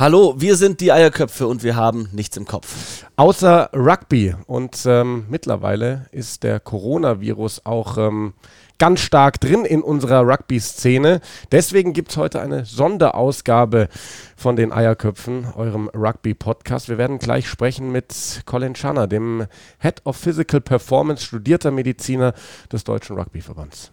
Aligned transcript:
Hallo, 0.00 0.36
wir 0.38 0.54
sind 0.54 0.80
die 0.80 0.92
Eierköpfe 0.92 1.48
und 1.48 1.64
wir 1.64 1.74
haben 1.74 2.08
nichts 2.12 2.36
im 2.36 2.44
Kopf. 2.44 3.04
Außer 3.16 3.70
Rugby. 3.74 4.32
Und 4.46 4.86
ähm, 4.86 5.26
mittlerweile 5.28 6.06
ist 6.12 6.44
der 6.44 6.60
Coronavirus 6.60 7.62
auch 7.66 7.98
ähm, 7.98 8.34
ganz 8.78 9.00
stark 9.00 9.40
drin 9.40 9.64
in 9.64 9.82
unserer 9.82 10.20
Rugby-Szene. 10.20 11.20
Deswegen 11.50 11.94
gibt 11.94 12.12
es 12.12 12.16
heute 12.16 12.40
eine 12.40 12.64
Sonderausgabe 12.64 13.88
von 14.36 14.54
den 14.54 14.70
Eierköpfen, 14.70 15.48
eurem 15.56 15.88
Rugby-Podcast. 15.88 16.88
Wir 16.88 16.96
werden 16.96 17.18
gleich 17.18 17.48
sprechen 17.48 17.90
mit 17.90 18.42
Colin 18.46 18.76
Schanner, 18.76 19.08
dem 19.08 19.48
Head 19.80 20.02
of 20.04 20.16
Physical 20.16 20.60
Performance, 20.60 21.24
studierter 21.24 21.72
Mediziner 21.72 22.34
des 22.70 22.84
Deutschen 22.84 23.18
Rugby-Verbands. 23.18 23.90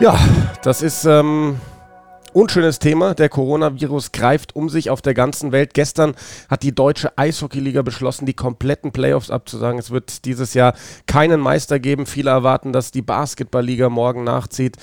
Ja, 0.00 0.18
das 0.62 0.80
ist 0.80 1.04
ähm, 1.04 1.60
unschönes 2.32 2.78
Thema. 2.78 3.12
Der 3.12 3.28
Coronavirus 3.28 4.12
greift 4.12 4.56
um 4.56 4.70
sich 4.70 4.88
auf 4.88 5.02
der 5.02 5.12
ganzen 5.12 5.52
Welt. 5.52 5.74
Gestern 5.74 6.14
hat 6.48 6.62
die 6.62 6.74
deutsche 6.74 7.18
Eishockeyliga 7.18 7.82
beschlossen, 7.82 8.24
die 8.24 8.32
kompletten 8.32 8.92
Playoffs 8.92 9.30
abzusagen. 9.30 9.78
Es 9.78 9.90
wird 9.90 10.24
dieses 10.24 10.54
Jahr 10.54 10.72
keinen 11.06 11.38
Meister 11.38 11.78
geben. 11.78 12.06
Viele 12.06 12.30
erwarten, 12.30 12.72
dass 12.72 12.92
die 12.92 13.02
Basketballliga 13.02 13.90
morgen 13.90 14.24
nachzieht. 14.24 14.78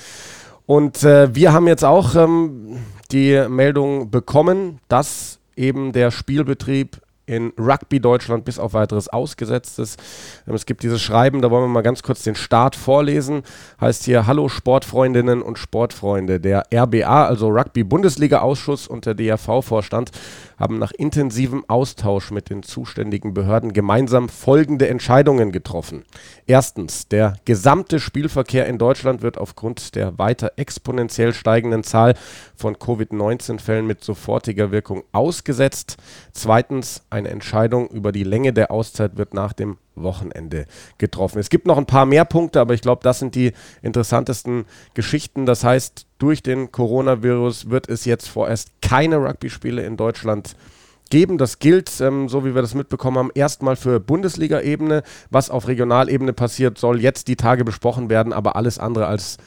Und 0.68 1.02
äh, 1.02 1.34
wir 1.34 1.52
haben 1.52 1.66
jetzt 1.66 1.84
auch 1.84 2.14
ähm, 2.14 2.78
die 3.12 3.44
Meldung 3.50 4.12
bekommen, 4.12 4.78
dass 4.88 5.40
eben 5.56 5.94
der 5.94 6.12
Spielbetrieb 6.12 7.02
in 7.28 7.54
Rugby 7.60 8.00
Deutschland 8.00 8.46
bis 8.46 8.58
auf 8.58 8.74
weiteres 8.74 9.10
ausgesetzt 9.10 9.78
ist. 9.78 10.00
Ähm, 10.48 10.56
es 10.56 10.66
gibt 10.66 10.82
dieses 10.82 11.02
Schreiben, 11.02 11.42
da 11.42 11.52
wollen 11.52 11.66
wir 11.66 11.68
mal 11.68 11.82
ganz 11.82 12.02
kurz 12.02 12.24
den 12.24 12.36
Start 12.36 12.76
vorlesen. 12.76 13.44
Heißt 13.80 14.06
hier, 14.06 14.26
hallo 14.26 14.50
Sportfreundinnen 14.50 15.42
und 15.42 15.60
Sportfreunde. 15.60 16.40
Der 16.40 16.64
RBA, 16.74 17.28
also 17.28 17.50
Rugby 17.50 17.84
Bundesliga 17.84 18.40
Ausschuss 18.40 18.88
und 18.88 19.06
der 19.06 19.14
DRV-Vorstand 19.14 20.12
haben 20.58 20.80
nach 20.80 20.92
intensivem 20.92 21.64
Austausch 21.68 22.32
mit 22.32 22.50
den 22.50 22.64
zuständigen 22.64 23.34
Behörden 23.34 23.74
gemeinsam 23.74 24.30
folgende 24.30 24.88
Entscheidungen 24.88 25.52
getroffen. 25.52 26.04
Erstens, 26.48 27.08
der 27.08 27.36
gesamte 27.46 28.00
Spielverkehr 28.00 28.66
in 28.66 28.78
Deutschland 28.78 29.22
wird 29.22 29.38
aufgrund 29.38 29.96
der 29.96 30.18
weiter 30.18 30.54
exponentiell 30.56 31.34
steigenden 31.34 31.84
Zahl 31.84 32.16
von 32.56 32.80
Covid-19-Fällen 32.80 33.86
mit 33.86 34.04
sofortiger 34.04 34.72
Wirkung 34.72 35.04
ausgesetzt. 35.12 35.98
Zweitens, 36.32 37.04
eine 37.18 37.30
Entscheidung 37.30 37.90
über 37.90 38.12
die 38.12 38.24
Länge 38.24 38.54
der 38.54 38.72
Auszeit 38.72 39.18
wird 39.18 39.34
nach 39.34 39.54
dem 39.54 39.78
Wochenende 39.96 40.66
getroffen. 40.98 41.40
Es 41.40 41.50
gibt 41.50 41.66
noch 41.66 41.78
ein 41.78 41.86
paar 41.86 42.06
mehr 42.06 42.26
Punkte, 42.26 42.62
aber 42.62 42.74
ich 42.74 42.82
glaube, 42.82 43.02
das 43.04 43.20
sind 43.20 43.36
die 43.36 43.54
interessantesten 43.82 44.66
Geschichten. 44.94 45.46
Das 45.46 45.64
heißt, 45.64 46.06
durch 46.20 46.44
den 46.44 46.72
Coronavirus 46.72 47.70
wird 47.70 47.90
es 47.90 48.06
jetzt 48.06 48.28
vorerst 48.28 48.72
keine 48.82 49.18
Rugby-Spiele 49.18 49.84
in 49.84 49.98
Deutschland 49.98 50.56
geben. 51.10 51.38
Das 51.38 51.60
gilt, 51.60 51.92
ähm, 52.02 52.30
so 52.30 52.46
wie 52.46 52.54
wir 52.54 52.62
das 52.62 52.76
mitbekommen 52.76 53.18
haben, 53.18 53.32
erstmal 53.34 53.76
für 53.76 54.00
Bundesliga-Ebene. 54.00 55.04
Was 55.30 55.50
auf 55.50 55.68
Regionalebene 55.68 56.34
passiert, 56.34 56.78
soll 56.78 57.02
jetzt 57.02 57.28
die 57.28 57.36
Tage 57.36 57.66
besprochen 57.66 58.10
werden, 58.10 58.34
aber 58.34 58.56
alles 58.56 58.80
andere 58.80 59.08
als 59.08 59.38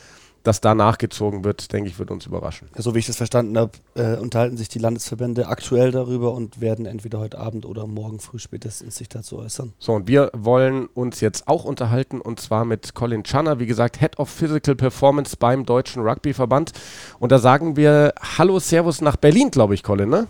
dass 0.42 0.60
da 0.60 0.74
nachgezogen 0.74 1.44
wird, 1.44 1.72
denke 1.72 1.90
ich, 1.90 1.98
wird 1.98 2.10
uns 2.10 2.26
überraschen. 2.26 2.68
Ja, 2.74 2.82
so 2.82 2.94
wie 2.94 2.98
ich 3.00 3.06
das 3.06 3.16
verstanden 3.16 3.58
habe, 3.58 3.72
äh, 3.94 4.16
unterhalten 4.16 4.56
sich 4.56 4.68
die 4.68 4.78
Landesverbände 4.78 5.48
aktuell 5.48 5.90
darüber 5.90 6.32
und 6.32 6.60
werden 6.60 6.86
entweder 6.86 7.18
heute 7.18 7.38
Abend 7.38 7.66
oder 7.66 7.86
morgen 7.86 8.20
früh 8.20 8.38
spätestens 8.38 8.96
sich 8.96 9.08
dazu 9.08 9.38
äußern. 9.38 9.72
So, 9.78 9.92
und 9.92 10.08
wir 10.08 10.30
wollen 10.34 10.86
uns 10.86 11.20
jetzt 11.20 11.46
auch 11.46 11.64
unterhalten 11.64 12.20
und 12.20 12.40
zwar 12.40 12.64
mit 12.64 12.94
Colin 12.94 13.24
Channer, 13.24 13.58
wie 13.58 13.66
gesagt, 13.66 14.00
Head 14.00 14.18
of 14.18 14.30
Physical 14.30 14.74
Performance 14.74 15.36
beim 15.38 15.66
Deutschen 15.66 16.02
Rugbyverband. 16.02 16.72
Und 17.18 17.32
da 17.32 17.38
sagen 17.38 17.76
wir 17.76 18.14
Hallo, 18.38 18.58
Servus 18.58 19.00
nach 19.00 19.16
Berlin, 19.16 19.50
glaube 19.50 19.74
ich, 19.74 19.82
Colin, 19.82 20.08
ne? 20.08 20.26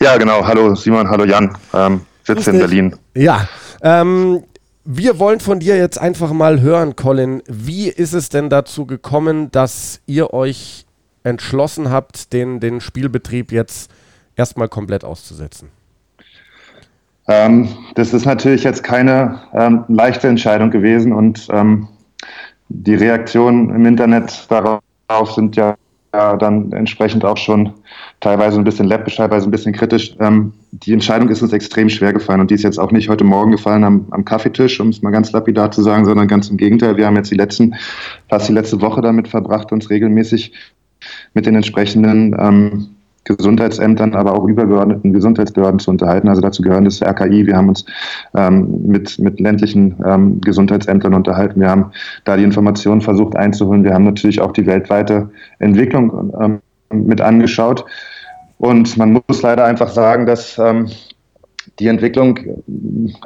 Ja, 0.00 0.16
genau. 0.16 0.46
Hallo 0.46 0.74
Simon, 0.74 1.10
hallo 1.10 1.24
Jan. 1.24 1.56
Ähm, 1.74 2.06
sitze 2.24 2.52
in 2.52 2.58
Berlin. 2.58 2.96
Ja, 3.14 3.48
ähm, 3.82 4.44
wir 4.92 5.20
wollen 5.20 5.38
von 5.38 5.60
dir 5.60 5.76
jetzt 5.76 6.00
einfach 6.00 6.32
mal 6.32 6.60
hören, 6.60 6.96
Colin. 6.96 7.42
Wie 7.46 7.88
ist 7.88 8.12
es 8.12 8.28
denn 8.28 8.50
dazu 8.50 8.86
gekommen, 8.86 9.50
dass 9.52 10.00
ihr 10.06 10.34
euch 10.34 10.84
entschlossen 11.22 11.90
habt, 11.90 12.32
den, 12.32 12.58
den 12.58 12.80
Spielbetrieb 12.80 13.52
jetzt 13.52 13.92
erstmal 14.34 14.68
komplett 14.68 15.04
auszusetzen? 15.04 15.68
Ähm, 17.28 17.68
das 17.94 18.12
ist 18.12 18.24
natürlich 18.24 18.64
jetzt 18.64 18.82
keine 18.82 19.40
ähm, 19.52 19.84
leichte 19.86 20.26
Entscheidung 20.26 20.70
gewesen 20.70 21.12
und 21.12 21.46
ähm, 21.52 21.86
die 22.68 22.96
Reaktionen 22.96 23.70
im 23.70 23.86
Internet 23.86 24.48
darauf 24.48 25.32
sind 25.32 25.54
ja 25.54 25.76
ja, 26.12 26.36
dann 26.36 26.72
entsprechend 26.72 27.24
auch 27.24 27.36
schon 27.36 27.72
teilweise 28.18 28.58
ein 28.58 28.64
bisschen 28.64 28.86
läppisch, 28.86 29.16
teilweise 29.16 29.46
ein 29.48 29.52
bisschen 29.52 29.72
kritisch. 29.72 30.14
Ähm, 30.18 30.52
die 30.72 30.92
Entscheidung 30.92 31.28
ist 31.28 31.42
uns 31.42 31.52
extrem 31.52 31.88
schwer 31.88 32.12
gefallen 32.12 32.40
und 32.40 32.50
die 32.50 32.54
ist 32.54 32.64
jetzt 32.64 32.78
auch 32.78 32.90
nicht 32.90 33.08
heute 33.08 33.24
Morgen 33.24 33.52
gefallen 33.52 33.84
am, 33.84 34.06
am 34.10 34.24
Kaffeetisch, 34.24 34.80
um 34.80 34.88
es 34.88 35.02
mal 35.02 35.10
ganz 35.10 35.30
lapidar 35.32 35.70
zu 35.70 35.82
sagen, 35.82 36.04
sondern 36.04 36.26
ganz 36.26 36.48
im 36.48 36.56
Gegenteil. 36.56 36.96
Wir 36.96 37.06
haben 37.06 37.16
jetzt 37.16 37.30
die 37.30 37.36
letzten, 37.36 37.74
fast 38.28 38.48
die 38.48 38.52
letzte 38.52 38.80
Woche 38.80 39.00
damit 39.00 39.28
verbracht, 39.28 39.70
uns 39.72 39.88
regelmäßig 39.88 40.52
mit 41.34 41.46
den 41.46 41.54
entsprechenden 41.54 42.36
ähm, 42.38 42.88
Gesundheitsämtern, 43.24 44.14
aber 44.14 44.34
auch 44.34 44.44
übergeordneten 44.46 45.12
Gesundheitsbehörden 45.12 45.78
zu 45.78 45.90
unterhalten. 45.90 46.28
Also 46.28 46.40
dazu 46.40 46.62
gehören 46.62 46.84
das 46.84 47.02
RKI. 47.02 47.46
Wir 47.46 47.56
haben 47.56 47.68
uns 47.68 47.84
ähm, 48.34 48.82
mit, 48.86 49.18
mit 49.18 49.40
ländlichen 49.40 49.96
ähm, 50.04 50.40
Gesundheitsämtern 50.40 51.14
unterhalten. 51.14 51.60
Wir 51.60 51.68
haben 51.68 51.92
da 52.24 52.36
die 52.36 52.44
Informationen 52.44 53.00
versucht 53.00 53.36
einzuholen. 53.36 53.84
Wir 53.84 53.94
haben 53.94 54.04
natürlich 54.04 54.40
auch 54.40 54.52
die 54.52 54.66
weltweite 54.66 55.30
Entwicklung 55.58 56.32
ähm, 56.40 56.60
mit 56.92 57.20
angeschaut. 57.20 57.84
Und 58.58 58.96
man 58.96 59.20
muss 59.26 59.42
leider 59.42 59.64
einfach 59.64 59.90
sagen, 59.90 60.26
dass 60.26 60.58
ähm, 60.58 60.88
die 61.78 61.88
Entwicklung 61.88 62.38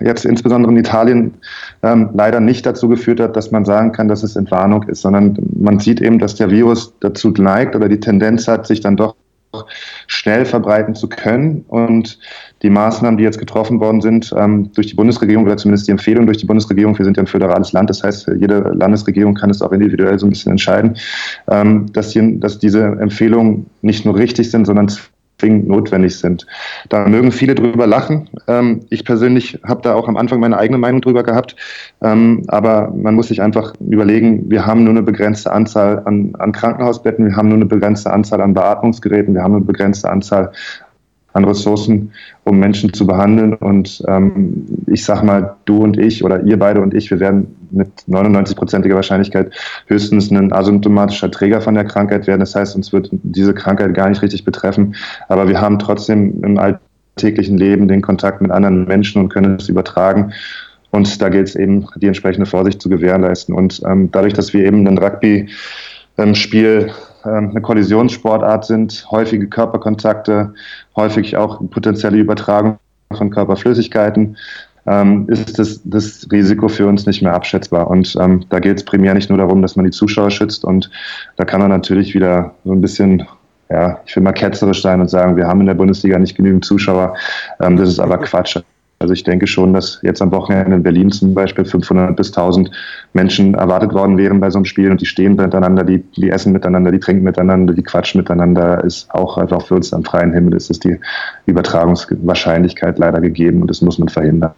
jetzt 0.01 0.25
insbesondere 0.25 0.73
in 0.73 0.79
Italien 0.79 1.35
ähm, 1.83 2.11
leider 2.15 2.41
nicht 2.41 2.67
dazu 2.67 2.89
geführt 2.89 3.21
hat, 3.21 3.37
dass 3.37 3.51
man 3.51 3.65
sagen 3.65 3.93
kann, 3.93 4.09
dass 4.09 4.23
es 4.23 4.37
Entwarnung 4.37 4.85
ist, 4.85 5.03
sondern 5.03 5.37
man 5.57 5.79
sieht 5.79 6.01
eben, 6.01 6.19
dass 6.19 6.35
der 6.35 6.51
Virus 6.51 6.95
dazu 7.01 7.31
neigt 7.31 7.75
oder 7.75 7.89
die 7.89 8.01
Tendenz 8.01 8.47
hat, 8.49 8.67
sich 8.67 8.81
dann 8.81 8.97
doch 8.97 9.17
schnell 10.07 10.45
verbreiten 10.45 10.95
zu 10.95 11.09
können. 11.09 11.65
Und 11.69 12.19
die 12.63 12.71
Maßnahmen, 12.71 13.19
die 13.19 13.25
jetzt 13.25 13.39
getroffen 13.39 13.81
worden 13.81 14.01
sind 14.01 14.35
ähm, 14.37 14.73
durch 14.73 14.87
die 14.89 14.95
Bundesregierung 14.95 15.45
oder 15.45 15.57
zumindest 15.57 15.87
die 15.87 15.93
Empfehlung 15.93 16.27
durch 16.27 16.39
die 16.39 16.47
Bundesregierung, 16.47 16.97
wir 16.99 17.05
sind 17.05 17.17
ja 17.17 17.23
ein 17.23 17.27
föderales 17.27 17.73
Land, 17.73 17.91
das 17.91 18.03
heißt, 18.03 18.31
jede 18.39 18.61
Landesregierung 18.61 19.35
kann 19.35 19.51
es 19.51 19.61
auch 19.61 19.73
individuell 19.73 20.19
so 20.19 20.27
ein 20.27 20.31
bisschen 20.31 20.53
entscheiden, 20.53 20.97
ähm, 21.49 21.93
dass, 21.93 22.11
die, 22.11 22.41
dass 22.41 22.59
diese 22.59 22.83
Empfehlungen 22.85 23.67
nicht 23.83 24.05
nur 24.05 24.17
richtig 24.17 24.51
sind, 24.51 24.65
sondern 24.65 24.89
zwingend 25.45 25.69
notwendig 25.69 26.19
sind. 26.19 26.47
Da 26.89 27.07
mögen 27.07 27.31
viele 27.31 27.55
drüber 27.55 27.87
lachen. 27.87 28.31
Ähm, 28.49 28.81
ich 28.89 29.05
persönlich 29.05 29.61
habe 29.65 29.83
da 29.83 29.95
auch 29.95 30.09
am 30.09 30.17
Anfang 30.17 30.41
meine 30.41 30.57
eigene 30.57 30.79
Meinung 30.79 31.03
drüber 31.03 31.23
gehabt. 31.23 31.55
Ähm, 32.03 32.45
aber 32.49 32.93
man 32.97 33.15
muss 33.15 33.29
sich 33.29 33.43
einfach 33.43 33.75
überlegen, 33.81 34.51
wir 34.51 34.65
haben 34.65 34.85
nur 34.85 34.93
eine 34.93 35.03
begrenzte 35.03 35.53
Anzahl 35.53 36.03
an, 36.07 36.35
an 36.39 36.53
Krankenhausbetten, 36.53 37.27
wir 37.27 37.37
haben 37.37 37.49
nur 37.49 37.57
eine 37.57 37.67
begrenzte 37.67 38.11
Anzahl 38.11 38.41
an 38.41 38.55
Beatmungsgeräten, 38.55 39.35
wir 39.35 39.43
haben 39.43 39.57
eine 39.57 39.65
begrenzte 39.65 40.11
Anzahl 40.11 40.51
an 41.35 41.45
Ressourcen, 41.45 42.13
um 42.45 42.59
Menschen 42.59 42.93
zu 42.93 43.07
behandeln. 43.07 43.55
Und 43.55 44.03
ähm, 44.09 44.67
ich 44.87 45.05
sag 45.05 45.23
mal, 45.23 45.57
du 45.67 45.79
und 45.79 45.99
ich 45.99 46.25
oder 46.25 46.43
ihr 46.45 46.59
beide 46.59 46.81
und 46.81 46.95
ich, 46.95 47.11
wir 47.11 47.21
werden 47.21 47.55
mit 47.75 47.89
99-prozentiger 48.09 48.95
Wahrscheinlichkeit 48.95 49.53
höchstens 49.87 50.31
ein 50.31 50.53
asymptomatischer 50.53 51.31
Träger 51.31 51.61
von 51.61 51.75
der 51.75 51.85
Krankheit 51.85 52.27
werden. 52.27 52.41
Das 52.41 52.55
heißt, 52.55 52.77
uns 52.77 52.93
wird 52.93 53.11
diese 53.13 53.55
Krankheit 53.55 53.95
gar 53.95 54.09
nicht 54.09 54.23
richtig 54.23 54.45
betreffen. 54.45 54.95
Aber 55.29 55.49
wir 55.49 55.61
haben 55.61 55.79
trotzdem 55.79 56.43
im 56.43 56.59
alltäglichen 56.59 57.59
Leben 57.59 57.89
den 57.89 58.03
Kontakt 58.03 58.41
mit 58.41 58.51
anderen 58.51 58.87
Menschen 58.87 59.21
und 59.21 59.29
können 59.29 59.57
es 59.57 59.69
übertragen. 59.69 60.33
Und 60.91 61.21
da 61.21 61.29
gilt 61.29 61.49
es 61.49 61.57
eben, 61.57 61.89
die 61.97 62.07
entsprechende 62.07 62.47
Vorsicht 62.47 62.81
zu 62.81 62.89
gewährleisten. 62.89 63.55
Und 63.55 63.83
ähm, 63.85 64.11
dadurch, 64.13 64.33
dass 64.33 64.53
wir 64.53 64.65
eben 64.65 64.87
ein 64.87 64.99
Rugby-Spiel 64.99 66.93
ähm, 67.25 67.51
eine 67.51 67.61
Kollisionssportart 67.61 68.65
sind, 68.65 69.05
häufige 69.11 69.49
Körperkontakte, 69.49 70.55
häufig 70.95 71.37
auch 71.37 71.59
potenzielle 71.71 72.19
Übertragung 72.19 72.79
von 73.13 73.31
Körperflüssigkeiten, 73.31 74.37
ähm, 74.87 75.27
ist 75.29 75.59
das, 75.59 75.81
das 75.85 76.27
Risiko 76.31 76.69
für 76.69 76.87
uns 76.87 77.07
nicht 77.07 77.23
mehr 77.23 77.35
abschätzbar. 77.35 77.89
Und 77.89 78.17
ähm, 78.21 78.45
da 78.51 78.61
geht 78.61 78.79
es 78.79 78.85
primär 78.85 79.15
nicht 79.15 79.31
nur 79.31 79.39
darum, 79.39 79.63
dass 79.63 79.77
man 79.77 79.85
die 79.85 79.91
Zuschauer 79.91 80.31
schützt. 80.31 80.65
Und 80.65 80.91
da 81.37 81.45
kann 81.45 81.61
man 81.61 81.71
natürlich 81.71 82.15
wieder 82.15 82.55
so 82.65 82.73
ein 82.73 82.81
bisschen, 82.81 83.27
ja, 83.71 84.01
ich 84.07 84.15
will 84.17 84.23
mal 84.23 84.33
ketzerisch 84.33 84.83
sein 84.83 85.01
und 85.01 85.09
sagen, 85.09 85.37
wir 85.37 85.47
haben 85.47 85.61
in 85.61 85.67
der 85.67 85.75
Bundesliga 85.75 86.19
nicht 86.19 86.37
genügend 86.37 86.65
Zuschauer. 86.65 87.17
Ähm, 87.61 87.77
das 87.77 87.89
ist 87.89 87.99
aber 87.99 88.19
Quatsch. 88.19 88.59
Also 89.01 89.13
ich 89.13 89.25
denke 89.25 89.47
schon, 89.47 89.75
dass 89.75 89.99
jetzt 90.03 90.23
am 90.23 90.31
Wochenende 90.33 90.77
in 90.77 90.83
Berlin 90.83 91.11
zum 91.11 91.35
Beispiel 91.35 91.65
500 91.65 92.17
bis 92.17 92.29
1000 92.29 92.71
Menschen 93.13 93.55
erwartet 93.55 93.93
worden 93.93 94.17
wären 94.17 94.41
bei 94.41 94.49
so 94.49 94.59
einem 94.59 94.65
Spiel 94.65 94.91
und 94.91 95.01
die 95.01 95.07
stehen 95.07 95.37
miteinander, 95.37 95.85
die, 95.85 95.99
die 96.17 96.31
essen 96.31 96.53
miteinander, 96.53 96.91
die 96.91 97.01
trinken 97.01 97.25
miteinander, 97.25 97.75
die 97.75 97.83
quatschen 97.83 98.21
miteinander, 98.21 98.83
ist 98.83 99.11
auch 99.11 99.37
einfach 99.37 99.67
für 99.67 99.75
uns 99.75 99.93
am 99.93 100.05
freien 100.05 100.33
Himmel 100.33 100.55
ist 100.55 100.71
es 100.71 100.79
die 100.79 100.99
Übertragungswahrscheinlichkeit 101.45 102.99
leider 102.99 103.21
gegeben 103.21 103.61
und 103.61 103.69
das 103.69 103.83
muss 103.83 103.99
man 103.99 104.09
verhindern. 104.09 104.53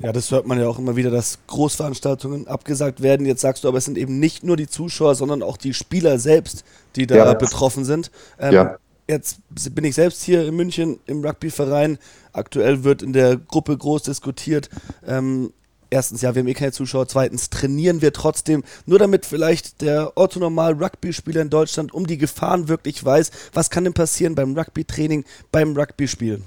Ja, 0.00 0.12
das 0.12 0.30
hört 0.30 0.46
man 0.46 0.60
ja 0.60 0.68
auch 0.68 0.78
immer 0.78 0.96
wieder, 0.96 1.10
dass 1.10 1.38
Großveranstaltungen 1.46 2.46
abgesagt 2.46 3.02
werden. 3.02 3.26
Jetzt 3.26 3.40
sagst 3.40 3.64
du 3.64 3.68
aber, 3.68 3.78
es 3.78 3.84
sind 3.84 3.98
eben 3.98 4.18
nicht 4.20 4.44
nur 4.44 4.56
die 4.56 4.68
Zuschauer, 4.68 5.14
sondern 5.14 5.42
auch 5.42 5.56
die 5.56 5.74
Spieler 5.74 6.18
selbst, 6.18 6.64
die 6.94 7.06
da 7.06 7.16
ja. 7.16 7.34
betroffen 7.34 7.84
sind. 7.84 8.10
Ähm, 8.38 8.54
ja. 8.54 8.76
Jetzt 9.08 9.40
bin 9.74 9.84
ich 9.84 9.94
selbst 9.94 10.22
hier 10.22 10.46
in 10.46 10.54
München 10.54 11.00
im 11.06 11.24
Rugbyverein. 11.24 11.98
Aktuell 12.32 12.84
wird 12.84 13.02
in 13.02 13.14
der 13.14 13.36
Gruppe 13.38 13.76
groß 13.76 14.02
diskutiert. 14.02 14.68
Ähm, 15.06 15.52
erstens, 15.88 16.20
ja, 16.20 16.34
wir 16.34 16.40
haben 16.40 16.48
eh 16.48 16.54
keine 16.54 16.72
Zuschauer. 16.72 17.08
Zweitens, 17.08 17.48
trainieren 17.48 18.02
wir 18.02 18.12
trotzdem. 18.12 18.62
Nur 18.84 18.98
damit 18.98 19.24
vielleicht 19.24 19.80
der 19.80 20.16
orthonormal 20.16 20.74
Rugby-Spieler 20.74 21.40
in 21.40 21.50
Deutschland 21.50 21.94
um 21.94 22.06
die 22.06 22.18
Gefahren 22.18 22.68
wirklich 22.68 23.02
weiß. 23.02 23.30
Was 23.54 23.70
kann 23.70 23.84
denn 23.84 23.94
passieren 23.94 24.34
beim 24.34 24.56
Rugby-Training, 24.56 25.24
beim 25.50 25.74
Rugby-Spielen? 25.74 26.44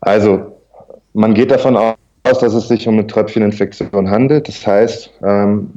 Also, 0.00 0.58
man 1.12 1.34
geht 1.34 1.50
davon 1.50 1.76
aus, 1.76 2.38
dass 2.38 2.54
es 2.54 2.68
sich 2.68 2.86
um 2.86 2.94
eine 2.94 3.06
Tröpfcheninfektion 3.06 4.10
handelt. 4.10 4.48
Das 4.48 4.66
heißt, 4.66 5.10
ähm, 5.22 5.70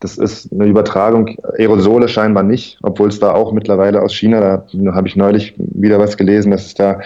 das 0.00 0.16
ist 0.16 0.50
eine 0.50 0.64
Übertragung, 0.64 1.36
Aerosole 1.58 2.08
scheinbar 2.08 2.42
nicht, 2.42 2.78
obwohl 2.82 3.10
es 3.10 3.20
da 3.20 3.32
auch 3.32 3.52
mittlerweile 3.52 4.00
aus 4.00 4.14
China, 4.14 4.40
da 4.72 4.94
habe 4.94 5.08
ich 5.08 5.14
neulich 5.14 5.54
wieder 5.58 5.98
was 5.98 6.16
gelesen, 6.16 6.50
dass 6.52 6.66
es 6.66 6.74
da 6.74 7.00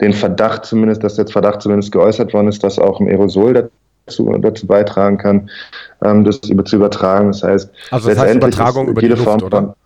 den 0.00 0.12
Verdacht 0.12 0.64
zumindest, 0.64 1.02
dass 1.02 1.16
jetzt 1.16 1.32
Verdacht 1.32 1.60
zumindest 1.60 1.90
geäußert 1.90 2.32
worden 2.32 2.46
ist, 2.46 2.62
dass 2.62 2.78
auch 2.78 3.00
ein 3.00 3.08
Aerosol 3.08 3.68
dazu, 4.06 4.32
dazu 4.38 4.66
beitragen 4.66 5.18
kann, 5.18 5.50
ähm, 6.04 6.24
das 6.24 6.38
über, 6.48 6.64
zu 6.64 6.76
übertragen. 6.76 7.28
Das 7.28 7.42
heißt, 7.42 7.70
also 7.90 8.08
das 8.08 8.18
heißt 8.18 8.36
Übertragung 8.36 8.88
über 8.88 9.00
die 9.00 9.08
Luft, 9.08 9.24
Form 9.24 9.42
oder? 9.42 9.76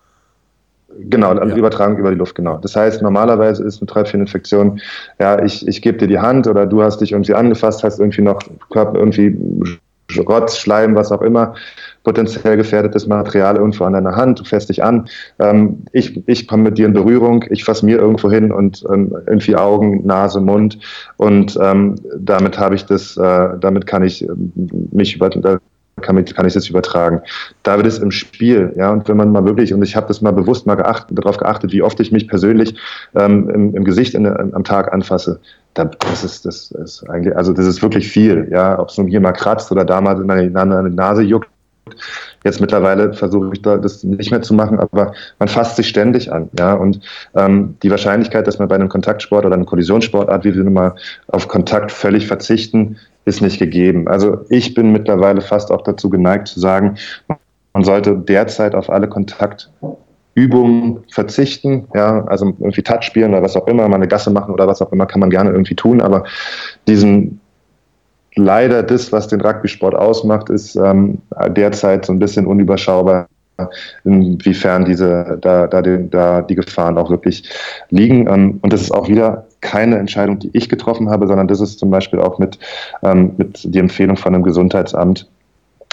Genau, 0.99 1.35
ja. 1.35 1.57
Übertragung 1.57 1.97
über 1.99 2.11
die 2.11 2.17
Luft, 2.17 2.35
genau. 2.35 2.59
Das 2.59 2.77
heißt, 2.77 3.03
normalerweise 3.03 3.65
ist 3.65 3.81
eine 3.81 3.87
Treibcheninfektion, 3.87 4.81
ja, 5.19 5.43
ich, 5.43 5.67
ich 5.67 5.83
gebe 5.83 5.99
dir 5.99 6.09
die 6.09 6.19
Hand 6.19 6.47
oder 6.47 6.67
du 6.67 6.83
hast 6.83 7.01
dich 7.01 7.13
irgendwie 7.13 7.35
angefasst, 7.35 7.85
hast 7.85 8.01
irgendwie 8.01 8.23
noch 8.23 8.41
Körper, 8.71 8.99
irgendwie 8.99 9.37
Rotz, 10.19 10.59
Schleim, 10.59 10.97
was 10.97 11.13
auch 11.13 11.23
immer, 11.23 11.55
potenziell 12.03 12.57
gefährdetes 12.57 13.07
Material 13.07 13.57
irgendwo 13.57 13.85
an 13.85 13.93
deiner 13.93 14.17
Hand, 14.17 14.41
du 14.41 14.45
fährst 14.45 14.69
dich 14.69 14.83
an, 14.83 15.09
ähm, 15.39 15.85
ich, 15.93 16.27
ich 16.27 16.49
komme 16.49 16.65
mit 16.65 16.79
dir 16.79 16.87
in 16.87 16.93
Berührung, 16.93 17.45
ich 17.51 17.65
fasse 17.65 17.85
mir 17.87 17.99
irgendwo 17.99 18.31
hin 18.31 18.51
und 18.51 18.85
ähm, 18.93 19.15
irgendwie 19.27 19.55
Augen, 19.55 20.05
Nase, 20.07 20.41
Mund 20.41 20.79
und 21.19 21.57
ähm, 21.61 21.97
damit 22.19 22.59
habe 22.59 22.75
ich 22.75 22.85
das, 22.87 23.17
äh, 23.17 23.49
damit 23.61 23.87
kann 23.87 24.03
ich 24.03 24.23
ähm, 24.23 24.53
mich 24.91 25.15
über, 25.15 25.31
kann, 26.00 26.19
ich, 26.19 26.35
kann 26.35 26.47
ich 26.47 26.55
das 26.55 26.69
übertragen. 26.69 27.23
Da 27.62 27.76
wird 27.76 27.87
es 27.87 27.99
im 27.99 28.11
Spiel, 28.11 28.73
ja, 28.76 28.91
und 28.91 29.08
wenn 29.08 29.17
man 29.17 29.32
mal 29.32 29.44
wirklich, 29.44 29.73
und 29.75 29.82
ich 29.82 29.97
habe 29.97 30.08
das 30.08 30.20
mal 30.20 30.32
bewusst 30.32 30.67
mal 30.67 30.75
geachtet, 30.75 31.19
darauf 31.19 31.37
geachtet, 31.37 31.73
wie 31.73 31.82
oft 31.82 31.99
ich 32.00 32.12
mich 32.12 32.29
persönlich 32.29 32.75
ähm, 33.14 33.49
im, 33.50 33.75
im, 33.75 33.85
Gesicht 33.85 34.14
in, 34.14 34.26
am 34.26 34.64
Tag 34.64 34.93
anfasse, 34.93 35.41
da, 35.75 35.85
das 35.85 36.25
ist, 36.25 36.44
das 36.47 36.70
ist 36.73 37.08
eigentlich, 37.08 37.37
also 37.37 37.52
das 37.52 37.67
ist 37.67 37.82
wirklich 37.82 38.08
viel, 38.08 38.49
ja, 38.50 38.79
ob 38.79 38.88
es 38.88 38.99
nun 38.99 39.06
hier 39.06 39.20
mal 39.20 39.32
kratzt 39.32 39.70
oder 39.70 39.85
da 39.85 40.00
mal 40.00 40.17
meine, 40.17 40.50
meine 40.50 40.91
Nase 40.91 41.23
juckt. 41.23 41.49
Jetzt 42.44 42.61
mittlerweile 42.61 43.12
versuche 43.12 43.50
ich 43.52 43.62
da 43.62 43.76
das 43.76 44.05
nicht 44.05 44.31
mehr 44.31 44.43
zu 44.43 44.55
machen, 44.55 44.79
aber 44.79 45.12
man 45.38 45.49
fasst 45.49 45.76
sich 45.76 45.88
ständig 45.88 46.32
an, 46.32 46.49
ja. 46.58 46.75
Und 46.75 47.00
ähm, 47.35 47.76
die 47.82 47.91
Wahrscheinlichkeit, 47.91 48.47
dass 48.47 48.58
man 48.58 48.69
bei 48.69 48.76
einem 48.76 48.88
Kontaktsport 48.88 49.44
oder 49.44 49.55
einem 49.55 49.67
Kollisionssportart, 49.67 50.44
wie 50.44 50.55
wir 50.55 50.64
nun 50.64 50.73
mal 50.73 50.94
auf 51.29 51.49
Kontakt 51.49 51.93
völlig 51.93 52.26
verzichten, 52.26 52.97
ist 53.25 53.41
nicht 53.41 53.59
gegeben. 53.59 54.09
Also 54.09 54.39
ich 54.49 54.75
bin 54.75 54.93
mittlerweile 54.93 55.41
fast 55.41 55.71
auch 55.71 55.83
dazu 55.83 56.11
geneigt 56.11 56.49
zu 56.49 56.61
sagen, 56.61 56.97
man 57.73 57.85
sollte 57.85 58.17
derzeit 58.17 58.75
auf 58.75 58.91
alle 58.91 59.09
Kontaktübungen 59.09 61.05
verzichten, 61.11 61.87
ja, 61.95 62.25
also 62.27 62.47
irgendwie 62.59 62.83
Touch 62.83 63.03
spielen 63.03 63.33
oder 63.33 63.43
was 63.43 63.57
auch 63.57 63.67
immer, 63.67 63.89
mal 63.89 63.97
eine 63.97 64.09
Gasse 64.09 64.31
machen 64.31 64.53
oder 64.53 64.67
was 64.67 64.83
auch 64.83 64.93
immer, 64.93 65.07
kann 65.07 65.21
man 65.21 65.31
gerne 65.31 65.51
irgendwie 65.51 65.77
tun, 65.77 66.01
aber 66.01 66.25
diesen 66.89 67.41
leider 68.37 68.83
das, 68.83 69.13
was 69.13 69.29
den 69.29 69.41
Rugby-Sport 69.41 69.95
ausmacht, 69.95 70.51
ist 70.51 70.77
ähm, 70.77 71.19
derzeit 71.51 72.07
so 72.07 72.13
ein 72.13 72.19
bisschen 72.19 72.47
unüberschaubar, 72.47 73.29
inwiefern 74.05 74.85
diese, 74.85 75.39
da, 75.41 75.67
da, 75.67 75.83
die, 75.83 76.09
da 76.09 76.43
die 76.43 76.55
Gefahren 76.55 76.97
auch 76.97 77.11
wirklich 77.11 77.49
liegen. 77.91 78.27
Ähm, 78.27 78.59
und 78.63 78.73
das 78.73 78.83
ist 78.83 78.93
auch 78.93 79.09
wieder 79.09 79.47
keine 79.61 79.99
Entscheidung, 79.99 80.39
die 80.39 80.51
ich 80.53 80.69
getroffen 80.69 81.11
habe, 81.11 81.27
sondern 81.27 81.49
das 81.49 81.61
ist 81.61 81.79
zum 81.79 81.91
Beispiel 81.91 82.21
auch 82.21 82.39
mit, 82.39 82.59
ähm, 83.03 83.33
mit 83.37 83.75
die 83.75 83.79
Empfehlung 83.79 84.17
von 84.17 84.35
einem 84.35 84.43
Gesundheitsamt 84.43 85.29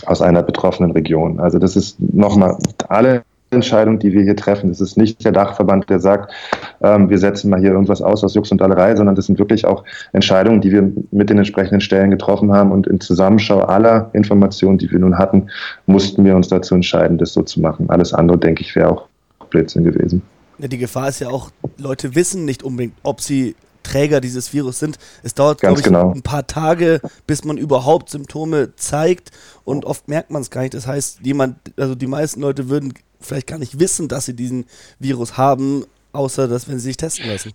aus 0.06 0.22
einer 0.22 0.44
betroffenen 0.44 0.92
Region. 0.92 1.40
Also 1.40 1.60
das 1.60 1.75
ist 1.75 2.00
nochmal 2.00 2.58
alle 2.88 3.24
Entscheidung, 3.50 3.98
die 4.00 4.12
wir 4.12 4.24
hier 4.24 4.36
treffen. 4.36 4.69
Das 4.69 4.81
ist 4.81 4.98
nicht 4.98 5.24
der 5.24 5.31
Dachverband, 5.31 5.90
der 5.90 6.00
sagt, 6.00 6.34
ähm, 6.81 7.10
wir 7.10 7.18
setzen 7.18 7.50
mal 7.50 7.60
hier 7.60 7.72
irgendwas 7.72 8.02
aus 8.02 8.24
aus 8.24 8.34
Jux 8.34 8.52
und 8.52 8.60
Dallerei, 8.60 8.96
sondern 8.96 9.16
das 9.16 9.28
sind 9.28 9.40
wirklich 9.40 9.66
auch 9.66 9.84
Entscheidungen, 10.12 10.60
die 10.60 10.72
wir 10.72 10.92
mit 11.12 11.30
den 11.30 11.38
entsprechenden 11.38 11.80
Stellen 11.80 12.12
getroffen 12.12 12.52
haben. 12.52 12.72
Und 12.72 12.88
in 12.88 13.00
Zusammenschau 13.00 13.62
aller 13.62 14.10
Informationen, 14.14 14.78
die 14.78 14.92
wir 14.92 15.00
nun 15.00 15.18
hatten, 15.18 15.48
mussten 15.86 16.25
wir 16.25 16.36
uns 16.36 16.50
dazu 16.50 16.75
entscheiden, 16.75 17.18
das 17.18 17.34
so 17.34 17.42
zu 17.42 17.62
machen. 17.62 17.90
Alles 17.90 18.14
andere, 18.14 18.38
denke 18.38 18.62
ich, 18.62 18.75
wäre 18.75 18.90
auch 18.90 19.06
Blödsinn 19.50 19.86
gewesen. 19.86 20.22
Ja, 20.59 20.68
die 20.68 20.77
Gefahr 20.77 21.09
ist 21.09 21.19
ja 21.19 21.30
auch, 21.30 21.51
Leute 21.77 22.15
wissen 22.15 22.45
nicht 22.45 22.63
unbedingt, 22.63 22.95
ob 23.04 23.21
sie 23.21 23.56
Träger 23.83 24.21
dieses 24.21 24.54
Virus 24.54 24.80
sind. 24.80 24.98
Es 25.24 25.33
dauert, 25.33 25.62
glaube 25.62 25.80
ich, 25.80 25.86
genau. 25.86 26.12
ein 26.12 26.21
paar 26.21 26.45
Tage, 26.45 27.00
bis 27.25 27.45
man 27.45 27.57
überhaupt 27.57 28.09
Symptome 28.09 28.75
zeigt 28.75 29.31
und 29.63 29.86
oft 29.86 30.07
merkt 30.07 30.30
man 30.30 30.42
es 30.42 30.50
gar 30.50 30.62
nicht. 30.62 30.74
Das 30.74 30.88
heißt, 30.88 31.19
jemand, 31.24 31.57
also 31.77 31.95
die 31.95 32.07
meisten 32.07 32.42
Leute 32.42 32.69
würden 32.69 32.94
vielleicht 33.19 33.48
gar 33.48 33.59
nicht 33.59 33.80
wissen, 33.80 34.07
dass 34.07 34.25
sie 34.25 34.36
diesen 34.36 34.65
Virus 35.00 35.38
haben, 35.38 35.86
außer 36.12 36.48
dass 36.48 36.68
wenn 36.68 36.80
sie 36.80 36.88
sich 36.88 36.98
testen 36.98 37.27
lassen. 37.30 37.54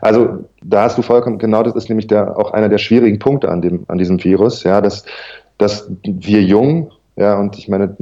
Also 0.00 0.48
da 0.62 0.84
hast 0.84 0.96
du 0.96 1.02
vollkommen 1.02 1.38
genau, 1.38 1.62
das 1.62 1.74
ist 1.74 1.88
nämlich 1.88 2.06
der, 2.06 2.38
auch 2.38 2.52
einer 2.52 2.68
der 2.68 2.78
schwierigen 2.78 3.18
Punkte 3.18 3.50
an 3.50 3.60
dem 3.60 3.84
an 3.88 3.98
diesem 3.98 4.22
Virus, 4.22 4.62
ja, 4.62 4.80
dass 4.80 5.04
dass 5.58 5.90
wir 6.02 6.42
jung, 6.42 6.90
ja, 7.16 7.38
und 7.38 7.56
ich 7.58 7.68
meine 7.68 7.96